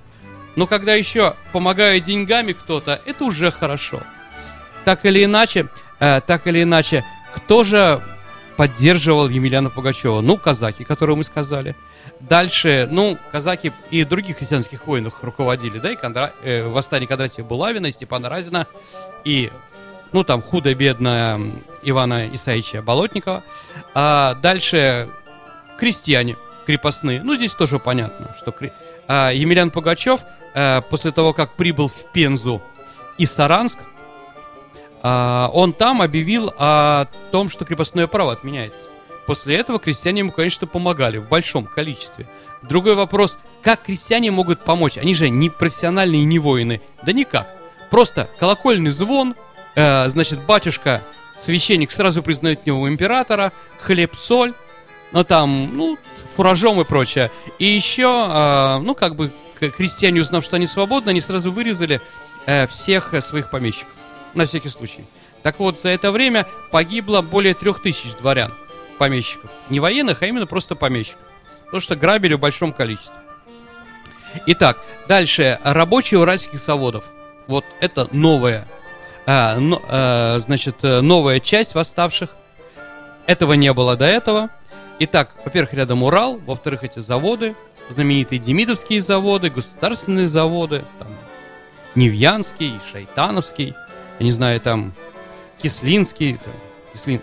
Но 0.56 0.66
когда 0.66 0.94
еще 0.94 1.36
помогает 1.52 2.02
деньгами 2.02 2.52
кто-то, 2.52 3.00
это 3.06 3.24
уже 3.24 3.52
хорошо. 3.52 4.02
Так 4.84 5.04
или 5.04 5.24
иначе, 5.24 5.68
э, 6.00 6.20
так 6.20 6.48
или 6.48 6.64
иначе, 6.64 7.04
кто 7.32 7.62
же 7.62 8.02
поддерживал 8.56 9.28
Емельяна 9.28 9.70
Пугачева? 9.70 10.20
Ну, 10.20 10.36
казаки, 10.36 10.82
которые 10.82 11.16
мы 11.16 11.22
сказали– 11.22 11.76
Дальше, 12.20 12.88
ну, 12.90 13.16
казаки 13.30 13.72
и 13.90 14.04
других 14.04 14.38
христианских 14.38 14.86
войнах 14.86 15.22
руководили, 15.22 15.78
да, 15.78 15.92
и 15.92 15.96
Кондра... 15.96 16.32
э, 16.42 16.66
восстание 16.66 17.06
Кондратия 17.06 17.44
Булавина, 17.44 17.86
и 17.86 17.92
Степана 17.92 18.28
Разина, 18.28 18.66
и, 19.24 19.52
ну, 20.12 20.24
там, 20.24 20.42
худо-бедно 20.42 21.40
Ивана 21.82 22.28
Исаича 22.34 22.82
Болотникова. 22.82 23.44
А 23.94 24.34
дальше 24.34 25.08
крестьяне 25.78 26.36
крепостные. 26.66 27.22
Ну, 27.22 27.36
здесь 27.36 27.54
тоже 27.54 27.78
понятно, 27.78 28.34
что 28.36 28.52
кре... 28.52 28.72
а, 29.06 29.30
Емельян 29.30 29.70
Пугачев 29.70 30.20
а, 30.54 30.80
после 30.82 31.12
того, 31.12 31.32
как 31.32 31.52
прибыл 31.52 31.88
в 31.88 32.12
Пензу 32.12 32.60
и 33.16 33.26
Саранск, 33.26 33.78
а, 35.02 35.50
он 35.54 35.72
там 35.72 36.02
объявил 36.02 36.52
о 36.58 37.06
том, 37.30 37.48
что 37.48 37.64
крепостное 37.64 38.06
право 38.06 38.32
отменяется. 38.32 38.87
После 39.28 39.56
этого 39.56 39.78
крестьяне 39.78 40.20
ему, 40.20 40.32
конечно, 40.32 40.66
помогали 40.66 41.18
в 41.18 41.28
большом 41.28 41.66
количестве. 41.66 42.26
Другой 42.62 42.94
вопрос, 42.94 43.38
как 43.60 43.82
крестьяне 43.82 44.30
могут 44.30 44.64
помочь? 44.64 44.96
Они 44.96 45.12
же 45.12 45.28
не 45.28 45.50
профессиональные, 45.50 46.24
не 46.24 46.38
воины. 46.38 46.80
Да 47.02 47.12
никак. 47.12 47.46
Просто 47.90 48.30
колокольный 48.38 48.90
звон, 48.90 49.34
э, 49.74 50.08
значит, 50.08 50.40
батюшка, 50.46 51.02
священник 51.36 51.90
сразу 51.90 52.22
признает 52.22 52.64
него 52.64 52.88
императора, 52.88 53.52
хлеб, 53.78 54.14
соль, 54.16 54.54
ну 55.12 55.24
там, 55.24 55.76
ну, 55.76 55.98
фуражом 56.34 56.80
и 56.80 56.84
прочее. 56.84 57.30
И 57.58 57.66
еще, 57.66 58.28
э, 58.30 58.78
ну, 58.78 58.94
как 58.94 59.14
бы, 59.14 59.30
крестьяне, 59.58 60.22
узнав, 60.22 60.42
что 60.42 60.56
они 60.56 60.64
свободны, 60.64 61.10
они 61.10 61.20
сразу 61.20 61.52
вырезали 61.52 62.00
э, 62.46 62.66
всех 62.66 63.12
своих 63.20 63.50
помещиков. 63.50 63.92
На 64.32 64.46
всякий 64.46 64.70
случай. 64.70 65.04
Так 65.42 65.58
вот, 65.58 65.78
за 65.78 65.90
это 65.90 66.12
время 66.12 66.46
погибло 66.70 67.20
более 67.20 67.52
трех 67.52 67.82
тысяч 67.82 68.14
дворян 68.14 68.54
помещиков. 68.98 69.50
Не 69.70 69.80
военных, 69.80 70.22
а 70.22 70.26
именно 70.26 70.46
просто 70.46 70.74
помещиков. 70.74 71.22
Потому 71.64 71.80
что 71.80 71.96
грабили 71.96 72.34
в 72.34 72.40
большом 72.40 72.72
количестве. 72.72 73.14
Итак, 74.46 74.78
дальше. 75.06 75.58
Рабочие 75.62 76.20
уральских 76.20 76.58
заводов. 76.58 77.04
Вот 77.46 77.64
это 77.80 78.08
новая, 78.12 78.68
а, 79.26 79.56
но, 79.58 79.80
а, 79.88 80.38
значит, 80.38 80.82
новая 80.82 81.40
часть 81.40 81.74
восставших. 81.74 82.36
Этого 83.26 83.54
не 83.54 83.72
было 83.72 83.96
до 83.96 84.04
этого. 84.06 84.50
Итак, 85.00 85.30
во-первых, 85.44 85.74
рядом 85.74 86.02
Урал, 86.02 86.38
во-вторых, 86.38 86.82
эти 86.82 86.98
заводы, 86.98 87.54
знаменитые 87.90 88.38
демидовские 88.38 89.00
заводы, 89.00 89.48
государственные 89.50 90.26
заводы, 90.26 90.84
там, 90.98 91.08
Невьянский, 91.94 92.80
Шайтановский, 92.90 93.74
я 94.18 94.24
не 94.24 94.32
знаю, 94.32 94.60
там, 94.60 94.92
Кислинский, 95.62 96.38
там, 96.38 96.52
Кислин, 96.92 97.20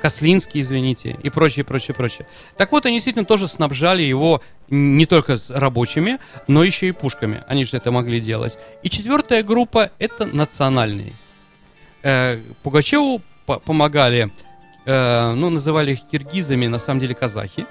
Кослинский, 0.00 0.60
извините, 0.62 1.18
и 1.22 1.30
прочее, 1.30 1.64
прочее, 1.64 1.94
прочее. 1.94 2.26
Так 2.56 2.72
вот, 2.72 2.86
они 2.86 2.96
действительно 2.96 3.24
тоже 3.26 3.48
снабжали 3.48 4.02
его 4.02 4.42
не 4.68 5.06
только 5.06 5.36
с 5.36 5.50
рабочими, 5.50 6.18
но 6.46 6.64
еще 6.64 6.88
и 6.88 6.92
пушками. 6.92 7.42
Они 7.48 7.64
же 7.64 7.76
это 7.76 7.92
могли 7.92 8.20
делать. 8.20 8.58
И 8.82 8.88
четвертая 8.90 9.42
группа— 9.42 9.90
это 9.98 10.26
национальные. 10.26 11.12
Э, 12.02 12.38
Пугачеву 12.62 13.20
по- 13.46 13.58
помогали, 13.58 14.30
э, 14.86 15.32
ну, 15.34 15.50
называли 15.50 15.92
их 15.92 16.00
киргизами, 16.10 16.66
на 16.66 16.78
самом 16.78 17.00
деле 17.00 17.14
казахи, 17.14 17.66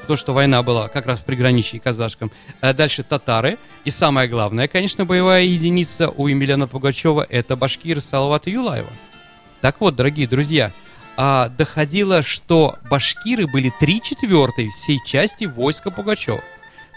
потому 0.00 0.16
что 0.16 0.32
война 0.32 0.62
была 0.62 0.88
как 0.88 1.06
раз 1.06 1.20
в 1.20 1.24
приграничье 1.24 1.80
казашкам. 1.80 2.30
Э, 2.60 2.72
дальше 2.72 3.02
татары. 3.02 3.58
И 3.84 3.90
самое 3.90 4.28
главное, 4.28 4.68
конечно, 4.68 5.04
боевая 5.04 5.42
единица 5.42 6.08
у 6.08 6.28
Емельяна 6.28 6.68
Пугачева— 6.68 7.26
это 7.30 7.56
башкир 7.56 8.00
Салавата 8.00 8.48
Юлаева. 8.50 8.92
Так 9.60 9.80
вот, 9.80 9.96
дорогие 9.96 10.28
друзья, 10.28 10.72
а, 11.16 11.48
доходило, 11.48 12.22
что 12.22 12.76
башкиры 12.90 13.46
были 13.46 13.72
три 13.80 14.00
четвертой 14.00 14.70
всей 14.70 14.98
части 15.04 15.44
войска 15.44 15.90
Пугачева. 15.90 16.42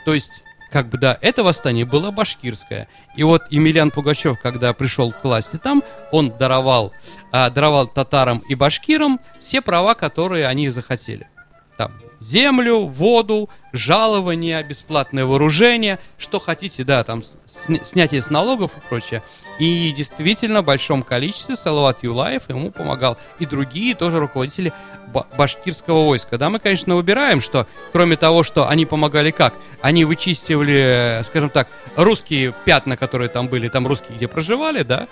То 0.06 0.14
есть, 0.14 0.44
как 0.72 0.90
бы, 0.90 0.98
да, 0.98 1.18
это 1.22 1.44
восстание 1.44 1.86
было 1.86 2.12
башкирское. 2.12 2.88
И 3.16 3.24
вот 3.24 3.44
Емельян 3.50 3.92
Пугачев, 3.92 4.40
когда 4.42 4.74
пришел 4.74 5.12
к 5.12 5.24
власти 5.24 5.58
там, 5.58 5.84
он 6.12 6.32
даровал, 6.38 6.94
а, 7.32 7.50
даровал 7.50 7.88
татарам 7.88 8.40
и 8.50 8.56
башкирам 8.56 9.20
все 9.40 9.62
права, 9.62 9.94
которые 9.94 10.48
они 10.48 10.70
захотели. 10.70 11.28
Там 11.78 11.92
землю, 12.20 12.86
воду, 12.88 13.50
жалование, 13.74 14.64
бесплатное 14.64 15.26
вооружение, 15.26 16.00
что 16.18 16.40
хотите, 16.40 16.84
да, 16.84 17.04
там 17.04 17.22
сня- 17.48 17.84
снятие 17.84 18.22
с 18.22 18.30
налогов 18.32 18.72
и 18.76 18.80
прочее. 18.90 19.22
И 19.60 19.92
действительно 19.92 20.62
в 20.62 20.66
большом 20.66 21.04
количестве 21.04 21.56
Салават 21.56 22.04
Юлаев 22.04 22.50
ему 22.50 22.72
помогал. 22.72 23.18
И 23.40 23.46
другие 23.46 23.94
тоже 23.94 24.20
руководители 24.20 24.74
ба- 25.14 25.28
башкирского 25.38 26.08
войска. 26.08 26.38
Да, 26.38 26.50
мы, 26.50 26.60
конечно, 26.60 26.96
выбираем, 26.96 27.40
что 27.40 27.68
кроме 27.92 28.18
того, 28.18 28.42
что 28.44 28.68
они 28.68 28.86
помогали 28.86 29.32
как? 29.32 29.54
Они 29.82 30.04
вычистивали, 30.06 31.20
э, 31.20 31.24
скажем 31.24 31.50
так, 31.52 31.68
русские 31.96 32.54
пятна, 32.66 32.98
которые 32.98 33.30
там 33.30 33.48
были, 33.48 33.68
там 33.70 33.86
русские 33.86 34.18
где 34.18 34.28
проживали, 34.28 34.82
да, 34.84 35.08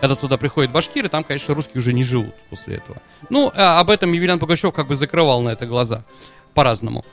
когда 0.00 0.14
туда 0.14 0.36
приходят 0.36 0.72
башкиры, 0.72 1.08
там, 1.08 1.24
конечно, 1.24 1.54
русские 1.54 1.80
уже 1.80 1.92
не 1.92 2.02
живут 2.02 2.34
после 2.50 2.76
этого. 2.76 2.98
Ну, 3.30 3.50
а 3.54 3.80
об 3.80 3.90
этом 3.90 4.12
Емельян 4.12 4.38
Пугачев 4.38 4.72
как 4.72 4.88
бы 4.88 4.94
закрывал 4.94 5.42
на 5.42 5.50
это 5.50 5.66
глаза 5.66 6.04
по-разному. 6.54 7.04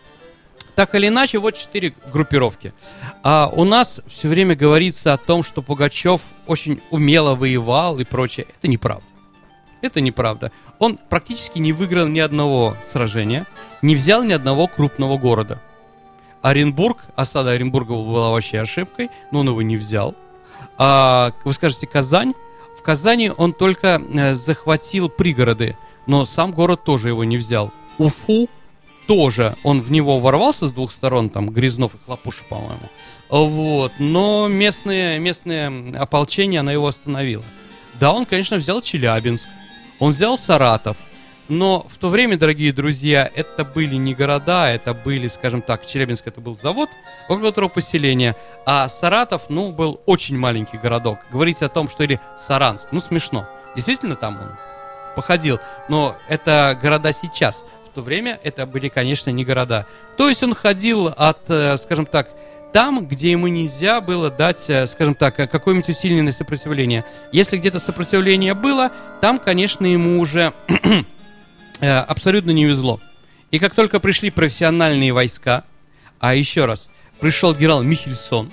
Так 0.76 0.96
или 0.96 1.08
иначе, 1.08 1.38
вот 1.38 1.56
четыре 1.56 1.94
группировки. 2.12 2.74
А 3.22 3.50
у 3.54 3.64
нас 3.64 4.02
все 4.08 4.28
время 4.28 4.56
говорится 4.56 5.14
о 5.14 5.18
том, 5.18 5.44
что 5.44 5.62
Пугачев 5.62 6.22
очень 6.48 6.82
умело 6.90 7.36
воевал 7.36 8.00
и 8.00 8.04
прочее. 8.04 8.48
Это 8.58 8.68
неправда. 8.68 9.06
Это 9.82 10.02
неправда. 10.02 10.52
Он 10.80 10.98
практически 10.98 11.60
не 11.60 11.74
выиграл 11.74 12.08
ни 12.08 12.20
одного 12.20 12.76
сражения, 12.90 13.46
не 13.82 13.96
взял 13.96 14.24
ни 14.24 14.34
одного 14.34 14.68
крупного 14.68 15.18
города. 15.18 15.62
Оренбург, 16.42 16.98
осада 17.16 17.52
Оренбурга 17.52 17.92
была 17.92 18.32
вообще 18.32 18.60
ошибкой, 18.60 19.10
но 19.32 19.42
он 19.42 19.50
его 19.50 19.62
не 19.62 19.78
взял. 19.78 20.16
А, 20.78 21.32
вы 21.46 21.54
скажете 21.54 21.86
Казань? 21.86 22.34
Казани 22.84 23.32
он 23.36 23.54
только 23.54 24.02
э, 24.02 24.36
захватил 24.36 25.10
пригороды, 25.10 25.78
но 26.06 26.26
сам 26.26 26.52
город 26.52 26.84
тоже 26.84 27.10
его 27.10 27.24
не 27.24 27.38
взял. 27.38 27.72
Уфу 27.98 28.50
тоже, 29.08 29.56
он 29.64 29.82
в 29.82 29.92
него 29.92 30.20
ворвался 30.20 30.68
с 30.68 30.72
двух 30.72 30.92
сторон, 30.92 31.30
там 31.30 31.50
Грязнов 31.50 31.96
и 31.96 31.98
Хлопуша, 32.06 32.44
по-моему. 32.50 32.90
Вот, 33.30 33.94
но 34.00 34.48
местные, 34.48 35.20
местные 35.20 35.96
ополчение, 35.98 36.60
она 36.60 36.72
его 36.72 36.88
остановила. 36.88 37.44
Да, 38.00 38.12
он, 38.12 38.26
конечно, 38.26 38.58
взял 38.58 38.82
Челябинск, 38.82 39.48
он 40.00 40.12
взял 40.12 40.38
Саратов, 40.38 40.98
но 41.50 41.86
в 41.90 41.98
то 41.98 42.10
время, 42.10 42.38
дорогие 42.38 42.72
друзья, 42.72 43.30
это 43.34 43.66
были 43.66 43.96
не 43.96 44.16
города, 44.16 44.70
это 44.70 44.94
были, 44.94 45.28
скажем 45.28 45.62
так, 45.62 45.86
Челябинск 45.86 46.28
это 46.28 46.42
был 46.42 46.56
завод, 46.56 46.90
около 47.28 47.50
которого 47.50 47.70
поселение, 47.70 48.36
а 48.66 48.88
Саратов, 48.90 49.50
ну, 49.50 49.72
был 49.72 50.02
очень 50.06 50.38
маленький 50.38 50.78
городок. 50.78 51.20
Говорить 51.32 51.62
о 51.62 51.70
том, 51.70 51.88
что 51.88 52.04
или 52.04 52.20
Саранск, 52.38 52.88
ну, 52.92 53.00
смешно. 53.00 53.48
Действительно 53.76 54.16
там 54.16 54.40
он 54.42 54.58
походил, 55.16 55.60
но 55.90 56.16
это 56.28 56.78
города 56.82 57.12
сейчас. 57.12 57.66
В 57.86 57.96
то 57.96 58.02
время 58.02 58.40
это 58.44 58.66
были, 58.66 58.88
конечно, 58.88 59.30
не 59.30 59.46
города. 59.46 59.86
То 60.18 60.30
есть 60.30 60.44
он 60.44 60.56
ходил 60.56 61.08
от, 61.08 61.50
э, 61.50 61.78
скажем 61.78 62.06
так, 62.06 62.30
там, 62.72 63.06
где 63.06 63.30
ему 63.30 63.48
нельзя 63.48 64.02
было 64.02 64.32
дать, 64.32 64.68
э, 64.68 64.88
скажем 64.88 65.14
так, 65.14 65.36
какое-нибудь 65.36 65.90
усиленное 65.90 66.32
сопротивление. 66.32 67.06
Если 67.32 67.58
где-то 67.58 67.78
сопротивление 67.78 68.56
было, 68.56 68.92
там, 69.22 69.38
конечно, 69.38 69.86
ему 69.86 70.20
уже 70.20 70.54
абсолютно 71.88 72.52
не 72.52 72.66
везло. 72.66 73.00
И 73.52 73.60
как 73.60 73.76
только 73.76 74.00
пришли 74.00 74.32
профессиональные 74.32 75.14
войска, 75.14 75.64
а 76.20 76.34
еще 76.36 76.66
раз, 76.66 76.90
пришел 77.20 77.54
генерал 77.54 77.84
Михельсон. 77.84 78.52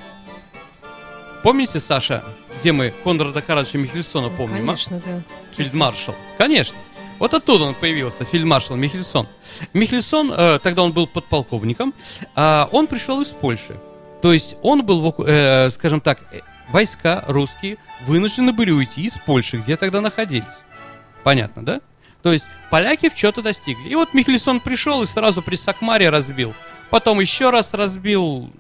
Помните, 1.43 1.81
Саша, 1.81 2.23
где 2.61 2.73
мы 2.73 2.93
Конрада 3.05 3.41
Карадовича 3.41 3.79
Михельсона 3.79 4.29
помним? 4.29 4.65
а? 4.65 4.67
Конечно, 4.67 5.01
да. 5.05 5.23
Фельдмаршал. 5.53 6.15
Конечно. 6.37 6.77
Вот 7.19 7.35
оттуда 7.35 7.65
он 7.65 7.75
появился, 7.75 8.25
фельдмаршал 8.25 8.77
Михельсон. 8.77 9.27
Михельсон, 9.73 10.33
э, 10.33 10.59
тогда 10.63 10.83
он 10.83 10.93
был 10.93 11.07
подполковником, 11.07 11.95
а 12.35 12.69
он 12.73 12.87
пришел 12.87 13.21
из 13.21 13.29
Польши. 13.29 13.77
То 14.23 14.33
есть 14.33 14.57
он 14.63 14.85
был, 14.85 15.15
э, 15.27 15.71
скажем 15.71 16.01
так, 16.01 16.21
э, 16.33 16.41
войска 16.71 17.25
русские 17.27 17.77
вынуждены 18.07 18.53
были 18.53 18.71
уйти 18.71 19.03
из 19.03 19.19
Польши, 19.19 19.59
где 19.59 19.77
тогда 19.77 20.01
находились. 20.01 20.61
Понятно, 21.23 21.65
да? 21.65 21.81
То 22.23 22.33
есть 22.33 22.51
поляки 22.71 23.09
в 23.09 23.17
что-то 23.17 23.43
достигли. 23.43 23.89
И 23.89 23.95
вот 23.95 24.13
Михельсон 24.15 24.61
пришел 24.61 25.03
и 25.03 25.07
сразу 25.07 25.43
при 25.43 25.57
Сакмаре 25.57 26.11
разбил. 26.11 26.55
Потом 26.91 27.21
еще 27.21 27.51
раз 27.51 27.73
разбил, 27.73 28.51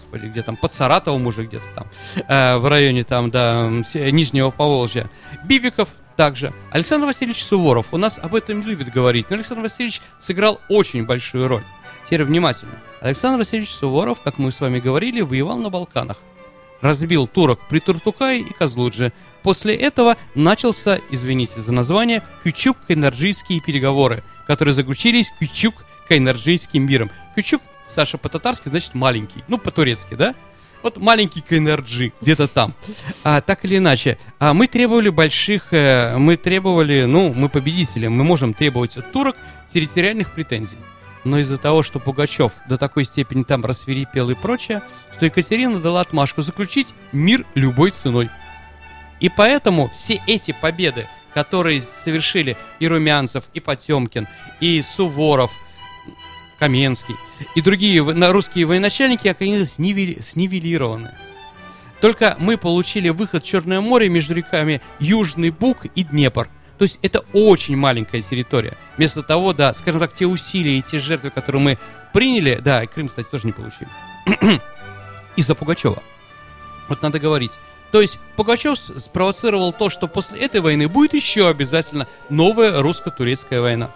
господи, 0.00 0.26
где 0.26 0.42
там, 0.42 0.56
под 0.56 0.72
Саратовом 0.72 1.26
уже 1.26 1.44
где-то 1.46 1.64
там, 1.76 1.86
э, 2.28 2.56
в 2.56 2.66
районе 2.68 3.04
там, 3.04 3.30
да, 3.30 3.70
с- 3.84 3.94
Нижнего 4.10 4.50
Поволжья. 4.50 5.08
Бибиков 5.44 5.90
также. 6.16 6.52
Александр 6.72 7.06
Васильевич 7.06 7.44
Суворов, 7.44 7.92
у 7.92 7.98
нас 7.98 8.18
об 8.22 8.34
этом 8.34 8.62
любит 8.62 8.90
говорить, 8.90 9.30
но 9.30 9.36
Александр 9.36 9.62
Васильевич 9.62 10.00
сыграл 10.18 10.60
очень 10.68 11.04
большую 11.06 11.46
роль. 11.48 11.64
Теперь 12.06 12.24
внимательно. 12.24 12.72
Александр 13.00 13.38
Васильевич 13.38 13.70
Суворов, 13.70 14.20
как 14.22 14.38
мы 14.38 14.50
с 14.52 14.60
вами 14.60 14.78
говорили, 14.80 15.20
воевал 15.20 15.58
на 15.58 15.70
Балканах. 15.70 16.18
Разбил 16.80 17.26
турок 17.26 17.60
при 17.68 17.80
Туртукае 17.80 18.40
и 18.40 18.52
Козлудже. 18.52 19.12
После 19.44 19.76
этого 19.76 20.16
начался, 20.34 21.00
извините 21.10 21.60
за 21.60 21.70
название, 21.70 22.22
Кючук-Кайнарджийские 22.42 23.60
переговоры, 23.60 24.24
которые 24.46 24.74
заключились 24.74 25.30
Кючук-Кайнарджийским 25.38 26.80
миром. 26.80 27.10
Кючук, 27.36 27.60
Саша, 27.86 28.16
по-татарски 28.16 28.70
значит 28.70 28.94
маленький, 28.94 29.44
ну, 29.46 29.58
по-турецки, 29.58 30.14
да? 30.14 30.34
Вот 30.82 30.96
маленький 30.96 31.42
Кайнарджи, 31.42 32.14
где-то 32.22 32.48
там. 32.48 32.72
А, 33.22 33.42
так 33.42 33.66
или 33.66 33.76
иначе, 33.76 34.18
а, 34.38 34.54
мы 34.54 34.66
требовали 34.66 35.10
больших, 35.10 35.72
э, 35.72 36.16
мы 36.16 36.36
требовали, 36.38 37.04
ну, 37.04 37.32
мы 37.34 37.50
победители, 37.50 38.06
мы 38.06 38.24
можем 38.24 38.54
требовать 38.54 38.96
от 38.96 39.12
турок 39.12 39.36
территориальных 39.68 40.32
претензий. 40.32 40.78
Но 41.24 41.38
из-за 41.38 41.58
того, 41.58 41.82
что 41.82 42.00
Пугачев 42.00 42.52
до 42.66 42.78
такой 42.78 43.04
степени 43.04 43.42
там 43.42 43.62
рассверепел 43.64 44.30
и 44.30 44.34
прочее, 44.34 44.82
что 45.16 45.26
Екатерина 45.26 45.80
дала 45.80 46.00
отмашку 46.00 46.40
заключить 46.40 46.94
мир 47.12 47.44
любой 47.54 47.90
ценой. 47.90 48.30
И 49.20 49.28
поэтому 49.28 49.90
все 49.94 50.22
эти 50.26 50.52
победы, 50.52 51.08
которые 51.32 51.80
совершили 51.80 52.56
и 52.78 52.88
Румянцев, 52.88 53.44
и 53.54 53.60
Потемкин, 53.60 54.28
и 54.60 54.82
Суворов, 54.82 55.52
Каменский, 56.58 57.16
и 57.54 57.60
другие 57.60 58.00
русские 58.30 58.66
военачальники 58.66 59.28
оказались 59.28 59.78
нивели- 59.78 60.20
снивелированы. 60.22 61.12
Только 62.00 62.36
мы 62.38 62.56
получили 62.56 63.08
выход 63.08 63.44
в 63.44 63.46
Черное 63.46 63.80
море 63.80 64.08
между 64.08 64.34
реками 64.34 64.80
Южный 65.00 65.50
Буг 65.50 65.86
и 65.94 66.04
Днепр. 66.04 66.48
То 66.78 66.82
есть 66.82 66.98
это 67.02 67.24
очень 67.32 67.76
маленькая 67.76 68.20
территория. 68.20 68.74
Вместо 68.96 69.22
того, 69.22 69.52
да, 69.52 69.72
скажем 69.74 70.00
так, 70.00 70.12
те 70.12 70.26
усилия 70.26 70.78
и 70.78 70.82
те 70.82 70.98
жертвы, 70.98 71.30
которые 71.30 71.62
мы 71.62 71.78
приняли, 72.12 72.60
да, 72.62 72.82
и 72.82 72.86
Крым, 72.86 73.08
кстати, 73.08 73.28
тоже 73.28 73.46
не 73.46 73.52
получили. 73.52 73.88
Из-за 75.36 75.54
Пугачева. 75.54 76.02
Вот 76.88 77.00
надо 77.02 77.18
говорить. 77.18 77.52
То 77.94 78.00
есть 78.00 78.18
Пугачев 78.34 78.76
спровоцировал 78.76 79.72
то, 79.72 79.88
что 79.88 80.08
после 80.08 80.40
этой 80.40 80.60
войны 80.60 80.88
будет 80.88 81.14
еще 81.14 81.48
обязательно 81.48 82.08
новая 82.28 82.82
русско-турецкая 82.82 83.60
война. 83.60 83.88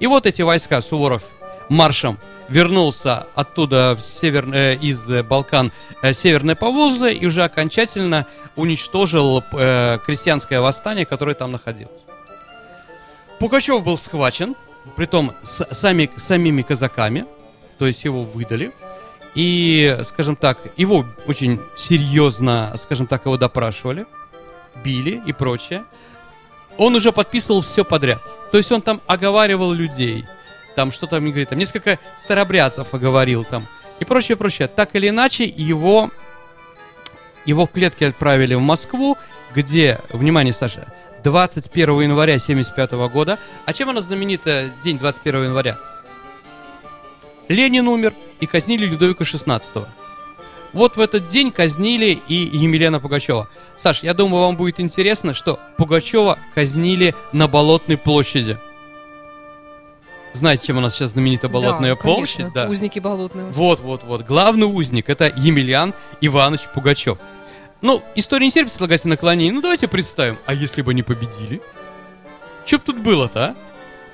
И 0.00 0.06
вот 0.06 0.24
эти 0.24 0.40
войска 0.40 0.80
Суворов 0.80 1.22
маршем 1.68 2.18
вернулся 2.48 3.26
оттуда 3.34 3.94
в 3.94 4.00
север, 4.00 4.50
э, 4.54 4.76
из 4.76 5.02
Балкан 5.24 5.70
э, 6.00 6.14
Северное 6.14 6.54
Поволжье 6.54 7.12
и 7.12 7.26
уже 7.26 7.44
окончательно 7.44 8.26
уничтожил 8.54 9.44
э, 9.52 9.98
крестьянское 10.06 10.62
восстание, 10.62 11.04
которое 11.04 11.34
там 11.34 11.52
находилось. 11.52 12.00
Пугачев 13.38 13.84
был 13.84 13.98
схвачен, 13.98 14.54
притом 14.96 15.34
с, 15.44 15.62
сами, 15.72 16.08
самими 16.16 16.62
казаками, 16.62 17.26
то 17.78 17.86
есть 17.86 18.02
его 18.02 18.22
выдали. 18.22 18.72
И, 19.36 19.98
скажем 20.04 20.34
так, 20.34 20.58
его 20.78 21.04
очень 21.26 21.60
серьезно, 21.76 22.72
скажем 22.78 23.06
так, 23.06 23.26
его 23.26 23.36
допрашивали, 23.36 24.06
били 24.82 25.22
и 25.26 25.32
прочее. 25.34 25.84
Он 26.78 26.94
уже 26.94 27.12
подписывал 27.12 27.60
все 27.60 27.84
подряд. 27.84 28.22
То 28.50 28.56
есть 28.56 28.72
он 28.72 28.80
там 28.80 29.02
оговаривал 29.06 29.72
людей, 29.72 30.24
там 30.74 30.90
что 30.90 31.06
там, 31.06 31.22
говорит, 31.28 31.50
там 31.50 31.58
несколько 31.58 31.98
старобрядцев 32.16 32.94
оговорил 32.94 33.44
там 33.44 33.66
и 34.00 34.06
прочее, 34.06 34.38
прочее. 34.38 34.68
Так 34.68 34.94
или 34.94 35.10
иначе, 35.10 35.44
его, 35.44 36.10
его 37.44 37.66
в 37.66 37.70
клетке 37.70 38.08
отправили 38.08 38.54
в 38.54 38.60
Москву, 38.60 39.18
где, 39.54 40.00
внимание, 40.10 40.54
Саша, 40.54 40.90
21 41.24 42.00
января 42.00 42.38
75 42.38 42.92
года. 43.10 43.38
А 43.66 43.74
чем 43.74 43.90
она 43.90 44.00
знаменита 44.00 44.70
день 44.82 44.98
21 44.98 45.44
января? 45.44 45.78
Ленин 47.48 47.88
умер 47.88 48.12
и 48.40 48.46
казнили 48.46 48.86
Людовика 48.86 49.24
XVI. 49.24 49.86
Вот 50.72 50.96
в 50.96 51.00
этот 51.00 51.28
день 51.28 51.52
казнили 51.52 52.18
и 52.28 52.34
Емельяна 52.34 53.00
Пугачева. 53.00 53.48
Саш, 53.76 54.02
я 54.02 54.14
думаю, 54.14 54.44
вам 54.44 54.56
будет 54.56 54.80
интересно, 54.80 55.32
что 55.32 55.58
Пугачева 55.78 56.38
казнили 56.54 57.14
на 57.32 57.48
Болотной 57.48 57.96
площади. 57.96 58.58
Знаете, 60.34 60.66
чем 60.66 60.76
у 60.76 60.80
нас 60.80 60.94
сейчас 60.94 61.12
знаменита 61.12 61.48
Болотная 61.48 61.94
да, 61.94 61.96
площадь? 61.96 62.36
Конечно, 62.36 62.54
да, 62.54 62.68
узники 62.68 62.98
Болотного. 62.98 63.48
Вот, 63.50 63.80
вот, 63.80 64.04
вот. 64.04 64.26
Главный 64.26 64.66
узник 64.66 65.08
это 65.08 65.32
Емельян 65.34 65.94
Иванович 66.20 66.62
Пугачев. 66.74 67.18
Ну, 67.80 68.02
история 68.14 68.46
не 68.46 68.52
терпит 68.52 68.72
слагательное 68.72 69.16
наклонение. 69.16 69.54
Ну, 69.54 69.62
давайте 69.62 69.88
представим. 69.88 70.38
А 70.44 70.52
если 70.52 70.82
бы 70.82 70.90
они 70.90 71.02
победили? 71.02 71.62
Что 72.66 72.78
бы 72.78 72.84
тут 72.84 72.98
было-то, 72.98 73.44
а? 73.44 73.54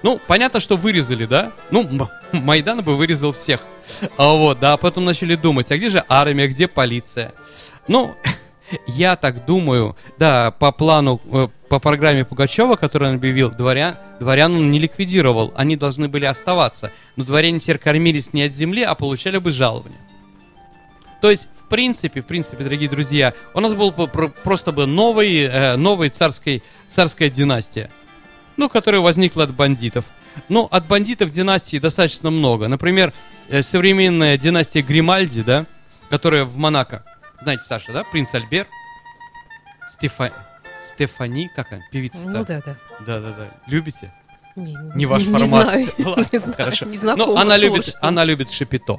Ну, 0.03 0.21
понятно, 0.27 0.61
что 0.61 0.77
вырезали, 0.77 1.27
да? 1.27 1.53
Ну, 1.71 1.89
Майдан 2.43 2.83
бы 2.83 2.97
вырезал 2.97 3.33
всех. 3.33 3.61
А 4.17 4.33
вот, 4.33 4.61
да, 4.61 4.75
а 4.75 4.77
потом 4.77 5.05
начали 5.05 5.35
думать, 5.35 5.71
а 5.71 5.77
где 5.77 5.89
же 5.89 6.05
армия, 6.09 6.49
где 6.49 6.69
полиция? 6.69 7.33
Ну, 7.89 8.15
я 8.87 9.17
так 9.17 9.45
думаю, 9.45 9.97
да, 10.19 10.51
по 10.51 10.73
плану, 10.73 11.21
э, 11.25 11.49
по 11.69 11.79
программе 11.79 12.25
Пугачева, 12.25 12.77
которую 12.77 13.11
он 13.11 13.17
объявил, 13.17 13.51
дворян, 13.51 13.97
дворян 14.21 14.55
он 14.55 14.71
не 14.71 14.79
ликвидировал, 14.79 15.53
они 15.57 15.77
должны 15.77 16.09
были 16.09 16.25
оставаться. 16.25 16.93
Но 17.17 17.25
дворяне 17.25 17.61
теперь 17.61 17.79
кормились 17.79 18.33
не 18.33 18.43
от 18.45 18.55
земли, 18.55 18.83
а 18.83 18.95
получали 18.95 19.39
бы 19.39 19.51
жалование. 19.51 20.01
То 21.21 21.31
есть, 21.31 21.49
в 21.61 21.69
принципе, 21.69 22.21
в 22.21 22.27
принципе, 22.27 22.65
дорогие 22.65 22.89
друзья, 22.89 23.35
у 23.55 23.61
нас 23.61 23.75
был 23.75 23.93
бы 23.93 24.09
просто 24.09 24.73
бы 24.73 24.87
новый, 24.87 25.43
э, 25.43 25.77
новый 25.77 26.09
царской, 26.09 26.63
царская 26.89 27.31
династия 27.31 27.91
ну, 28.57 28.69
которая 28.69 29.01
возникла 29.01 29.45
от 29.45 29.55
бандитов. 29.55 30.07
Ну, 30.49 30.69
от 30.71 30.87
бандитов 30.87 31.31
династии 31.31 31.79
достаточно 31.79 32.31
много. 32.31 32.69
Например, 32.69 33.13
э, 33.49 33.63
современная 33.63 34.37
династия 34.37 34.83
Гримальди, 34.83 35.43
да, 35.43 35.67
которая 36.11 36.45
в 36.45 36.57
Монако. 36.57 37.05
Знаете, 37.43 37.65
Саша, 37.65 37.93
да? 37.93 38.05
Принц 38.05 38.35
Альбер. 38.35 38.67
Стефа... 39.89 40.33
Стефани, 40.83 41.49
как 41.55 41.73
она, 41.73 41.83
певица 41.91 42.29
Ну 42.29 42.45
да, 42.45 42.61
да. 42.61 42.77
Да-да-да. 43.07 43.49
Любите? 43.69 44.13
Не, 44.57 44.77
не 44.95 45.07
ваш 45.07 45.25
не 45.25 45.33
формат. 45.33 45.49
Знаю, 45.49 45.89
Ладно, 45.99 46.25
не 46.33 46.39
знаю, 46.39 46.57
хорошо. 46.57 46.87
не 46.87 46.93
Ну, 46.93 46.99
знакома 47.01 47.41
она 47.41 47.57
любит, 47.57 47.95
она 48.01 48.25
любит 48.25 48.51
шапито. 48.51 48.99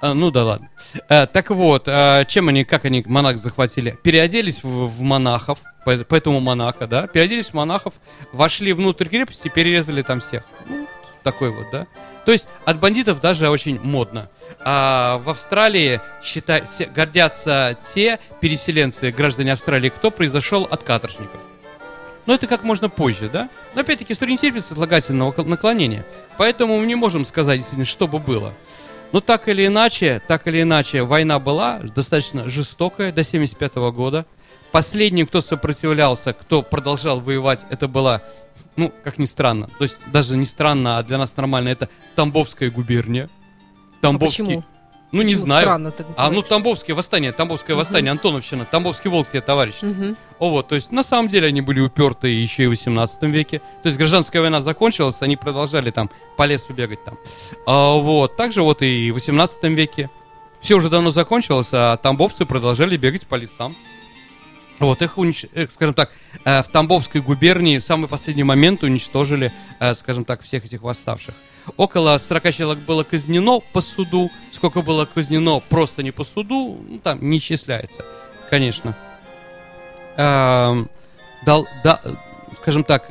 А, 0.00 0.14
ну 0.14 0.30
да 0.30 0.44
ладно. 0.44 0.68
Э, 1.08 1.26
так 1.26 1.50
вот, 1.50 1.84
э, 1.86 2.24
чем 2.28 2.48
они, 2.48 2.64
как 2.64 2.84
они 2.84 3.02
монах 3.06 3.38
захватили? 3.38 3.98
Переоделись 4.02 4.62
в, 4.62 4.86
в 4.86 5.00
монахов, 5.00 5.58
по- 5.84 6.04
поэтому 6.04 6.40
монаха, 6.40 6.86
да? 6.86 7.06
Переоделись 7.06 7.48
в 7.50 7.54
монахов, 7.54 7.94
вошли 8.32 8.72
внутрь 8.72 9.08
крепости, 9.08 9.48
перерезали 9.48 10.02
там 10.02 10.20
всех. 10.20 10.44
Ну, 10.68 10.86
такой 11.24 11.50
вот, 11.50 11.66
да? 11.72 11.86
То 12.24 12.30
есть 12.32 12.46
от 12.64 12.78
бандитов 12.78 13.20
даже 13.20 13.48
очень 13.50 13.80
модно. 13.80 14.28
А 14.60 15.18
в 15.24 15.30
Австралии 15.30 16.00
считай, 16.22 16.64
все, 16.66 16.86
гордятся 16.86 17.76
те 17.82 18.20
переселенцы, 18.40 19.10
граждане 19.10 19.52
Австралии, 19.54 19.88
кто 19.88 20.10
произошел 20.12 20.62
от 20.70 20.84
каторжников. 20.84 21.40
Но 22.26 22.34
это 22.34 22.46
как 22.46 22.62
можно 22.62 22.88
позже, 22.88 23.28
да? 23.28 23.48
Но 23.74 23.80
опять-таки 23.80 24.12
история 24.12 24.32
не 24.32 24.38
терпит 24.38 24.64
кол- 24.64 25.44
наклонения. 25.44 26.06
Поэтому 26.38 26.78
мы 26.78 26.86
не 26.86 26.94
можем 26.94 27.24
сказать, 27.24 27.58
действительно, 27.58 27.84
что 27.84 28.06
бы 28.06 28.18
было. 28.18 28.52
Но 29.12 29.20
так 29.20 29.48
или 29.48 29.66
иначе, 29.66 30.22
так 30.26 30.46
или 30.46 30.62
иначе, 30.62 31.02
война 31.02 31.38
была 31.38 31.80
достаточно 31.80 32.48
жестокая 32.48 33.12
до 33.12 33.22
75 33.22 33.74
года. 33.92 34.24
Последним, 34.70 35.26
кто 35.26 35.42
сопротивлялся, 35.42 36.32
кто 36.32 36.62
продолжал 36.62 37.20
воевать, 37.20 37.66
это 37.68 37.88
была, 37.88 38.22
ну, 38.76 38.90
как 39.04 39.18
ни 39.18 39.26
странно, 39.26 39.68
то 39.78 39.84
есть 39.84 39.98
даже 40.10 40.34
не 40.38 40.46
странно, 40.46 40.96
а 40.96 41.02
для 41.02 41.18
нас 41.18 41.36
нормально, 41.36 41.68
это 41.68 41.90
Тамбовская 42.14 42.70
губерния. 42.70 43.28
Тамбовский. 44.00 44.42
А 44.42 44.46
почему? 44.46 44.64
Ну, 45.12 45.20
не 45.20 45.34
Почему 45.34 45.46
знаю. 45.46 45.62
Странно 45.62 45.90
так 45.90 46.06
А, 46.16 46.30
ну? 46.30 46.40
Тамбовское 46.42 46.96
восстание, 46.96 47.32
Тамбовское 47.32 47.76
восстание, 47.76 48.10
Антоновщина, 48.10 48.64
Тамбовский 48.64 49.10
волк 49.10 49.28
тебе, 49.28 49.42
товарищ. 49.42 49.74
О, 50.38 50.48
вот, 50.48 50.68
то 50.68 50.74
есть 50.74 50.90
на 50.90 51.02
самом 51.02 51.28
деле 51.28 51.48
они 51.48 51.60
были 51.60 51.80
упертые 51.80 52.42
еще 52.42 52.64
и 52.64 52.66
в 52.66 52.70
18 52.70 53.22
веке. 53.24 53.58
То 53.82 53.88
есть 53.88 53.98
гражданская 53.98 54.40
война 54.40 54.60
закончилась, 54.62 55.20
они 55.20 55.36
продолжали 55.36 55.90
там 55.90 56.10
по 56.36 56.46
лесу 56.46 56.72
бегать 56.72 57.04
там. 57.04 57.18
А, 57.66 57.92
вот, 57.96 58.36
также 58.36 58.62
вот 58.62 58.80
и 58.82 59.10
в 59.10 59.14
18 59.14 59.64
веке. 59.64 60.10
Все 60.60 60.76
уже 60.76 60.88
давно 60.88 61.10
закончилось, 61.10 61.68
а 61.72 61.96
тамбовцы 61.96 62.46
продолжали 62.46 62.96
бегать 62.96 63.26
по 63.26 63.34
лесам. 63.34 63.76
Вот, 64.78 65.02
их, 65.02 65.18
унич- 65.18 65.48
э, 65.54 65.68
скажем 65.68 65.94
так, 65.94 66.10
э, 66.44 66.62
в 66.62 66.68
Тамбовской 66.68 67.20
губернии 67.20 67.78
в 67.78 67.84
самый 67.84 68.08
последний 68.08 68.42
момент 68.44 68.82
уничтожили, 68.82 69.52
э, 69.78 69.94
скажем 69.94 70.24
так, 70.24 70.42
всех 70.42 70.64
этих 70.64 70.82
восставших. 70.82 71.34
Около 71.76 72.18
40 72.18 72.52
человек 72.52 72.84
было 72.84 73.04
казнено 73.04 73.60
по 73.72 73.80
суду. 73.80 74.30
Сколько 74.52 74.82
было 74.82 75.04
казнено 75.06 75.60
просто 75.60 76.02
не 76.02 76.10
по 76.10 76.24
суду, 76.24 76.78
ну, 76.88 76.98
там 76.98 77.18
не 77.20 77.38
исчисляется, 77.38 78.04
конечно. 78.50 78.96
Эм, 80.16 80.90
дал, 81.46 81.66
да, 81.84 82.00
скажем 82.56 82.84
так, 82.84 83.10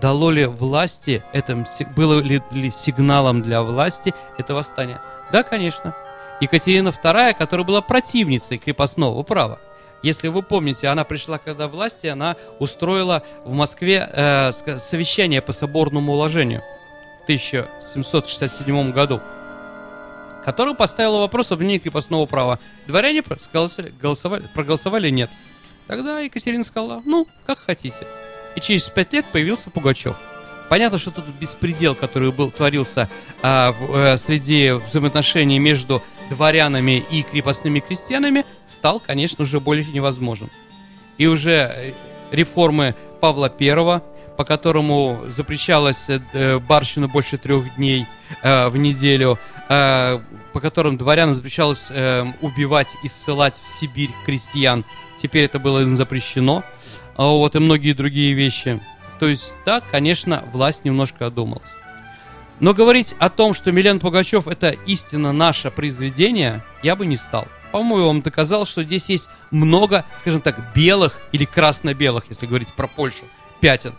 дало 0.00 0.30
ли 0.30 0.46
власти, 0.46 1.22
это, 1.32 1.64
было 1.96 2.20
ли, 2.20 2.42
ли 2.52 2.70
сигналом 2.70 3.42
для 3.42 3.62
власти 3.62 4.14
это 4.38 4.54
восстание? 4.54 5.00
Да, 5.32 5.42
конечно. 5.42 5.94
Екатерина 6.40 6.88
II, 6.88 7.34
которая 7.34 7.66
была 7.66 7.80
противницей 7.80 8.58
крепостного 8.58 9.22
права. 9.22 9.58
Если 10.02 10.28
вы 10.28 10.42
помните, 10.42 10.88
она 10.88 11.04
пришла 11.04 11.38
когда 11.38 11.68
власти, 11.68 12.08
она 12.08 12.36
устроила 12.58 13.22
в 13.44 13.52
Москве 13.52 14.08
э, 14.12 14.50
совещание 14.50 15.40
по 15.40 15.52
соборному 15.52 16.12
уложению 16.12 16.62
1767 17.24 18.92
году, 18.92 19.20
которое 20.44 20.74
поставило 20.74 21.18
вопрос 21.18 21.50
об 21.50 21.54
обвинении 21.54 21.78
крепостного 21.78 22.26
права. 22.26 22.58
Дворяне 22.86 23.22
проголосовали, 23.22 23.94
голосовали, 24.00 24.44
проголосовали 24.54 25.10
нет. 25.10 25.30
Тогда 25.86 26.20
Екатерина 26.20 26.64
сказала, 26.64 27.02
ну, 27.04 27.26
как 27.46 27.58
хотите. 27.58 28.06
И 28.56 28.60
через 28.60 28.88
пять 28.88 29.12
лет 29.12 29.26
появился 29.32 29.70
Пугачев. 29.70 30.16
Понятно, 30.68 30.98
что 30.98 31.10
тут 31.10 31.26
беспредел, 31.40 31.94
который 31.94 32.32
был, 32.32 32.50
творился 32.50 33.08
а, 33.42 33.72
в- 33.72 33.94
э, 33.94 34.16
среди 34.16 34.70
взаимоотношений 34.72 35.58
между 35.58 36.02
дворянами 36.30 37.04
и 37.10 37.22
крепостными 37.22 37.80
крестьянами, 37.80 38.46
стал, 38.66 38.98
конечно, 39.00 39.42
уже 39.42 39.60
более 39.60 39.84
невозможен. 39.84 40.48
И 41.18 41.26
уже 41.26 41.50
э, 41.74 41.92
реформы 42.30 42.94
Павла 43.20 43.50
Первого, 43.50 44.02
по 44.36 44.44
которому 44.44 45.24
запрещалось 45.28 46.08
э, 46.08 46.20
э, 46.32 46.58
барщину 46.58 47.08
больше 47.08 47.38
трех 47.38 47.74
дней 47.76 48.06
э, 48.42 48.68
в 48.68 48.76
неделю, 48.76 49.38
по 49.68 50.60
которым 50.60 50.98
дворянам 50.98 51.34
запрещалось 51.34 51.90
убивать 52.42 52.96
и 53.02 53.08
ссылать 53.08 53.58
в 53.64 53.68
Сибирь 53.70 54.10
крестьян. 54.26 54.84
Теперь 55.16 55.44
это 55.44 55.58
было 55.58 55.86
запрещено. 55.86 56.62
А 57.16 57.24
Вот 57.24 57.56
и 57.56 57.58
многие 57.58 57.92
другие 57.92 58.34
вещи. 58.34 58.80
То 59.18 59.28
есть, 59.28 59.54
да, 59.64 59.80
конечно, 59.80 60.44
власть 60.52 60.84
немножко 60.84 61.26
одумалась. 61.26 61.68
Но 62.60 62.74
говорить 62.74 63.14
о 63.18 63.30
том, 63.30 63.54
что 63.54 63.72
Милен 63.72 63.98
Пугачев 63.98 64.46
это 64.46 64.70
истинно 64.70 65.32
наше 65.32 65.70
произведение, 65.70 66.62
я 66.82 66.94
бы 66.94 67.06
не 67.06 67.16
стал. 67.16 67.48
По-моему, 67.72 68.08
вам 68.08 68.22
доказал, 68.22 68.66
что 68.66 68.82
здесь 68.82 69.08
есть 69.08 69.28
много, 69.50 70.04
скажем 70.16 70.42
так, 70.42 70.74
белых 70.74 71.20
или 71.32 71.46
красно-белых, 71.46 72.24
если 72.28 72.46
говорить 72.46 72.72
про 72.74 72.86
Польшу, 72.86 73.24
пятен. 73.60 73.94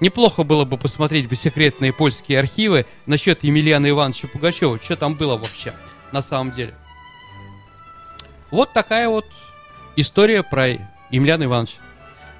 Неплохо 0.00 0.42
было 0.42 0.64
бы 0.64 0.76
посмотреть 0.76 1.28
бы 1.28 1.34
секретные 1.34 1.92
польские 1.92 2.38
архивы 2.38 2.84
насчет 3.06 3.42
Емельяна 3.44 3.88
Ивановича 3.88 4.28
Пугачева, 4.28 4.78
что 4.82 4.96
там 4.96 5.14
было 5.16 5.36
вообще 5.36 5.72
на 6.12 6.20
самом 6.22 6.52
деле. 6.52 6.74
Вот 8.50 8.72
такая 8.72 9.08
вот 9.08 9.26
история 9.96 10.42
про 10.42 10.68
Емельяна 11.10 11.44
Ивановича. 11.44 11.78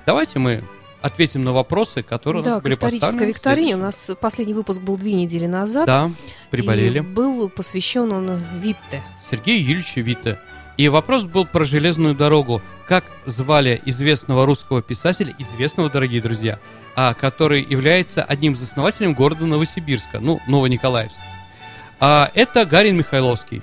Давайте 0.04 0.38
мы 0.38 0.62
ответим 1.02 1.44
на 1.44 1.52
вопросы, 1.52 2.02
которые 2.02 2.42
у 2.42 2.44
Да, 2.44 2.50
нас 2.54 2.60
к 2.60 2.64
были 2.64 2.74
исторической 2.74 3.04
поставлены. 3.06 3.28
викторине. 3.32 3.74
У 3.76 3.78
нас 3.78 4.10
последний 4.20 4.54
выпуск 4.54 4.82
был 4.82 4.96
две 4.96 5.14
недели 5.14 5.46
назад. 5.46 5.86
Да, 5.86 6.10
приболели. 6.50 6.98
И 6.98 7.00
был 7.02 7.48
посвящен 7.48 8.12
он 8.12 8.42
Витте. 8.60 9.02
Сергею 9.30 9.62
Юрьевичу 9.62 10.00
Вита. 10.00 10.38
И 10.76 10.88
вопрос 10.88 11.24
был 11.24 11.46
про 11.46 11.64
железную 11.64 12.14
дорогу. 12.14 12.60
Как 12.86 13.04
звали 13.24 13.80
известного 13.86 14.44
русского 14.46 14.82
писателя, 14.82 15.34
известного, 15.38 15.88
дорогие 15.90 16.20
друзья, 16.20 16.58
который 16.96 17.62
является 17.62 18.24
одним 18.24 18.54
из 18.54 18.62
основателей 18.62 19.12
города 19.12 19.44
Новосибирска, 19.44 20.18
ну, 20.18 20.40
Новониколаевска. 20.48 21.20
А, 22.00 22.30
это 22.34 22.64
Гарин 22.64 22.96
Михайловский. 22.96 23.62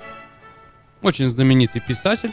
очень 1.02 1.28
знаменитый 1.28 1.80
писатель. 1.80 2.32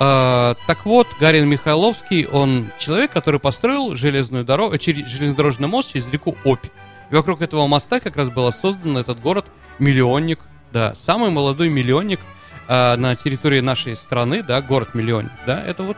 А, 0.00 0.56
так 0.66 0.84
вот, 0.86 1.06
Гарин 1.20 1.48
Михайловский, 1.48 2.26
он 2.26 2.72
человек, 2.78 3.12
который 3.12 3.38
построил 3.38 3.94
железную 3.94 4.44
дорогу, 4.44 4.76
через, 4.78 5.08
железнодорожный 5.08 5.68
мост 5.68 5.92
через 5.92 6.10
реку 6.10 6.36
Обь. 6.44 6.66
И 7.10 7.14
вокруг 7.14 7.42
этого 7.42 7.66
моста 7.66 8.00
как 8.00 8.16
раз 8.16 8.28
был 8.28 8.50
создан 8.52 8.98
этот 8.98 9.20
город-миллионник, 9.20 10.40
да, 10.72 10.94
самый 10.94 11.30
молодой 11.30 11.68
миллионник 11.68 12.20
а, 12.66 12.96
на 12.96 13.14
территории 13.14 13.60
нашей 13.60 13.96
страны, 13.96 14.42
да, 14.42 14.60
город-миллионник, 14.60 15.32
да, 15.46 15.62
это 15.62 15.82
вот 15.82 15.96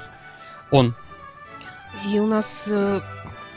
он. 0.70 0.94
И 2.04 2.18
у 2.18 2.26
нас 2.26 2.66
э, 2.68 3.00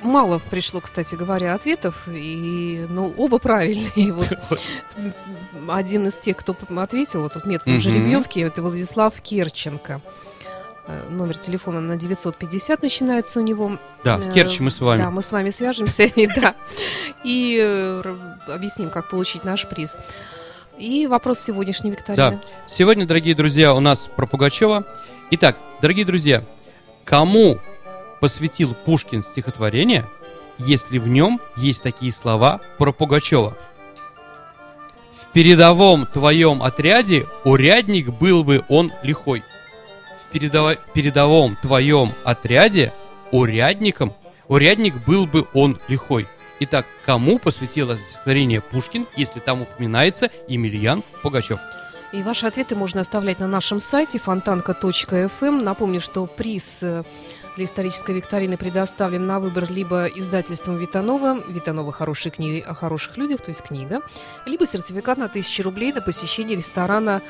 мало 0.02 0.40
пришло, 0.40 0.82
кстати 0.82 1.16
говоря, 1.16 1.54
ответов, 1.54 2.08
и, 2.08 2.86
ну, 2.90 3.14
оба 3.18 3.40
правильные. 3.40 4.14
Вот, 4.14 4.62
один 5.68 6.08
из 6.08 6.18
тех, 6.20 6.38
кто 6.38 6.56
ответил, 6.78 7.22
вот 7.22 7.34
тут 7.34 7.46
методом 7.46 7.80
жеребьевки, 7.80 8.40
это 8.40 8.62
Владислав 8.62 9.20
Керченко. 9.22 10.02
Э, 10.88 11.10
Номер 11.10 11.38
телефона 11.38 11.82
на 11.82 11.96
950 11.96 12.82
начинается 12.82 13.40
у 13.40 13.44
него. 13.44 13.78
Да, 14.04 14.18
в 14.18 14.30
Э, 14.30 14.34
Керчи 14.34 14.64
мы 14.64 14.72
с 14.72 14.80
вами. 14.80 14.98
Да, 14.98 15.12
мы 15.12 15.22
с 15.22 15.32
вами 15.32 15.52
свяжемся 15.52 16.04
и, 16.16 16.28
да, 16.28 16.56
и 17.24 17.60
э, 17.62 18.04
объясним, 18.48 18.90
как 18.90 19.10
получить 19.10 19.44
наш 19.44 19.68
приз. 19.68 19.98
И 20.80 21.08
вопрос 21.08 21.40
сегодняшней 21.40 21.92
викторины. 21.92 22.40
Сегодня, 22.68 23.06
дорогие 23.06 23.36
друзья, 23.36 23.74
у 23.74 23.80
нас 23.80 24.10
про 24.16 24.26
Пугачева. 24.26 24.86
Итак, 25.32 25.58
дорогие 25.82 26.06
друзья, 26.06 26.44
кому 27.04 27.60
посвятил 28.20 28.74
Пушкин 28.74 29.24
стихотворение, 29.24 30.06
если 30.58 30.98
в 30.98 31.08
нем 31.08 31.40
есть 31.58 31.84
такие 31.84 32.12
слова 32.12 32.60
про 32.78 32.92
Пугачева? 32.92 33.58
В 35.14 35.32
передовом 35.32 36.06
твоем 36.08 36.64
отряде 36.64 37.28
урядник 37.44 38.10
был 38.10 38.44
бы 38.44 38.64
он 38.68 38.92
лихой. 39.04 39.44
В 40.28 40.34
передово- 40.34 40.78
передовом 40.94 41.56
твоем 41.62 42.14
отряде 42.24 42.94
урядником, 43.32 44.14
урядник 44.48 44.96
был 45.06 45.26
бы 45.28 45.48
он 45.54 45.80
лихой. 45.88 46.28
Итак, 46.62 46.86
кому 47.06 47.40
посвятил 47.40 47.96
стихотворение 47.96 48.60
Пушкин, 48.60 49.08
если 49.16 49.40
там 49.40 49.62
упоминается 49.62 50.30
Емельян 50.48 51.04
Пугачев? 51.22 51.60
И 52.12 52.24
ваши 52.24 52.48
ответы 52.48 52.76
можно 52.76 53.02
оставлять 53.02 53.40
на 53.40 53.48
нашем 53.48 53.80
сайте 53.80 54.18
фонтанка.фм. 54.20 55.60
Напомню, 55.60 56.02
что 56.02 56.26
приз 56.26 56.82
э, 56.82 57.04
для 57.56 57.66
исторической 57.66 58.16
викторины 58.16 58.58
предоставлен 58.58 59.26
на 59.26 59.40
выбор 59.40 59.70
либо 59.70 60.06
издательством 60.06 60.78
Витанова, 60.78 61.40
Витанова 61.48 61.92
хорошие 61.92 62.32
книги 62.32 62.64
о 62.66 62.74
хороших 62.74 63.18
людях, 63.18 63.42
то 63.42 63.50
есть 63.50 63.62
книга, 63.62 64.02
либо 64.46 64.66
сертификат 64.66 65.18
на 65.18 65.26
1000 65.26 65.64
рублей 65.64 65.94
на 65.94 66.02
посещение 66.02 66.58
ресторана 66.58 67.22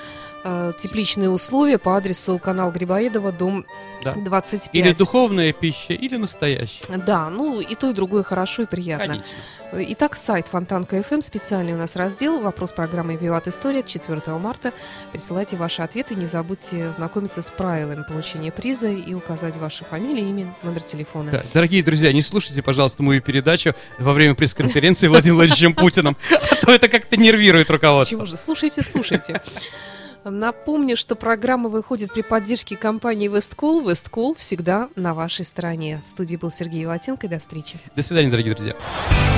э, 0.43 0.71
«Тепличные 0.77 1.29
условия» 1.29 1.77
по 1.77 1.95
адресу 1.95 2.37
канал 2.39 2.71
Грибоедова, 2.71 3.31
дом 3.31 3.65
Да. 4.03 4.13
25. 4.13 4.69
Или 4.73 4.93
духовная 4.93 5.53
пища, 5.53 5.93
или 5.93 6.15
настоящая. 6.15 6.97
Да, 7.05 7.29
ну 7.29 7.59
и 7.59 7.75
то, 7.75 7.89
и 7.89 7.93
другое 7.93 8.23
хорошо 8.23 8.63
и 8.63 8.65
приятно. 8.65 9.07
Конечно. 9.07 9.25
Итак, 9.71 10.15
сайт 10.15 10.47
Фонтанка 10.47 11.03
ФМ, 11.03 11.21
специальный 11.21 11.73
у 11.73 11.77
нас 11.77 11.95
раздел 11.95 12.41
«Вопрос 12.41 12.71
программы 12.71 13.15
«Виват 13.15 13.47
История» 13.47 13.81
от 13.81 13.85
4 13.85 14.21
марта. 14.37 14.73
Присылайте 15.11 15.57
ваши 15.57 15.83
ответы, 15.83 16.15
не 16.15 16.25
забудьте 16.25 16.91
знакомиться 16.93 17.43
с 17.43 17.51
правилами 17.51 18.03
получения 18.07 18.51
приза 18.51 18.87
и 18.87 19.13
указать 19.13 19.57
ваши 19.57 19.85
фамилии, 19.85 20.27
имя, 20.27 20.55
номер 20.63 20.81
телефона. 20.81 21.31
Да, 21.31 21.43
Дорогие 21.53 21.83
друзья, 21.83 22.11
не 22.11 22.23
слушайте, 22.23 22.63
пожалуйста, 22.63 23.03
мою 23.03 23.21
передачу 23.21 23.75
во 23.99 24.13
время 24.13 24.33
пресс-конференции 24.33 25.07
Владимиром 25.09 25.37
Владимировичем 25.37 25.75
Путиным, 25.75 26.17
а 26.31 26.55
то 26.65 26.71
это 26.73 26.87
как-то 26.87 27.17
нервирует 27.17 27.69
руководство. 27.69 28.15
Почему 28.17 28.25
же? 28.25 28.37
Слушайте, 28.37 28.81
слушайте. 28.81 29.39
Напомню, 30.23 30.97
что 30.97 31.15
программа 31.15 31.69
выходит 31.69 32.13
при 32.13 32.21
поддержке 32.21 32.75
компании 32.75 33.27
Весткол. 33.27 33.87
Весткол 33.87 34.35
всегда 34.35 34.89
на 34.95 35.13
вашей 35.13 35.45
стороне. 35.45 36.01
В 36.05 36.09
студии 36.09 36.35
был 36.35 36.51
Сергей 36.51 36.85
Ватенко. 36.85 37.27
До 37.27 37.39
встречи. 37.39 37.77
До 37.95 38.01
свидания, 38.01 38.29
дорогие 38.29 38.53
друзья. 38.53 38.75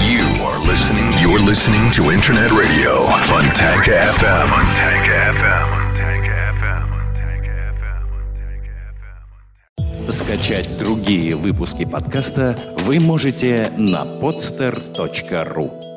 You 0.01 0.23
are 0.41 0.59
listening. 0.65 1.13
You're 1.21 1.39
listening 1.45 1.91
to 1.91 2.11
Internet 2.11 2.51
Radio 2.51 3.07
Fontanka 3.25 4.01
FM. 4.17 4.49
Fontanka 4.49 5.31
FM. 5.37 5.71
Скачать 10.11 10.77
другие 10.77 11.35
выпуски 11.35 11.85
подкаста 11.85 12.57
вы 12.79 12.99
можете 12.99 13.71
на 13.77 14.03
podster.ru 14.03 15.90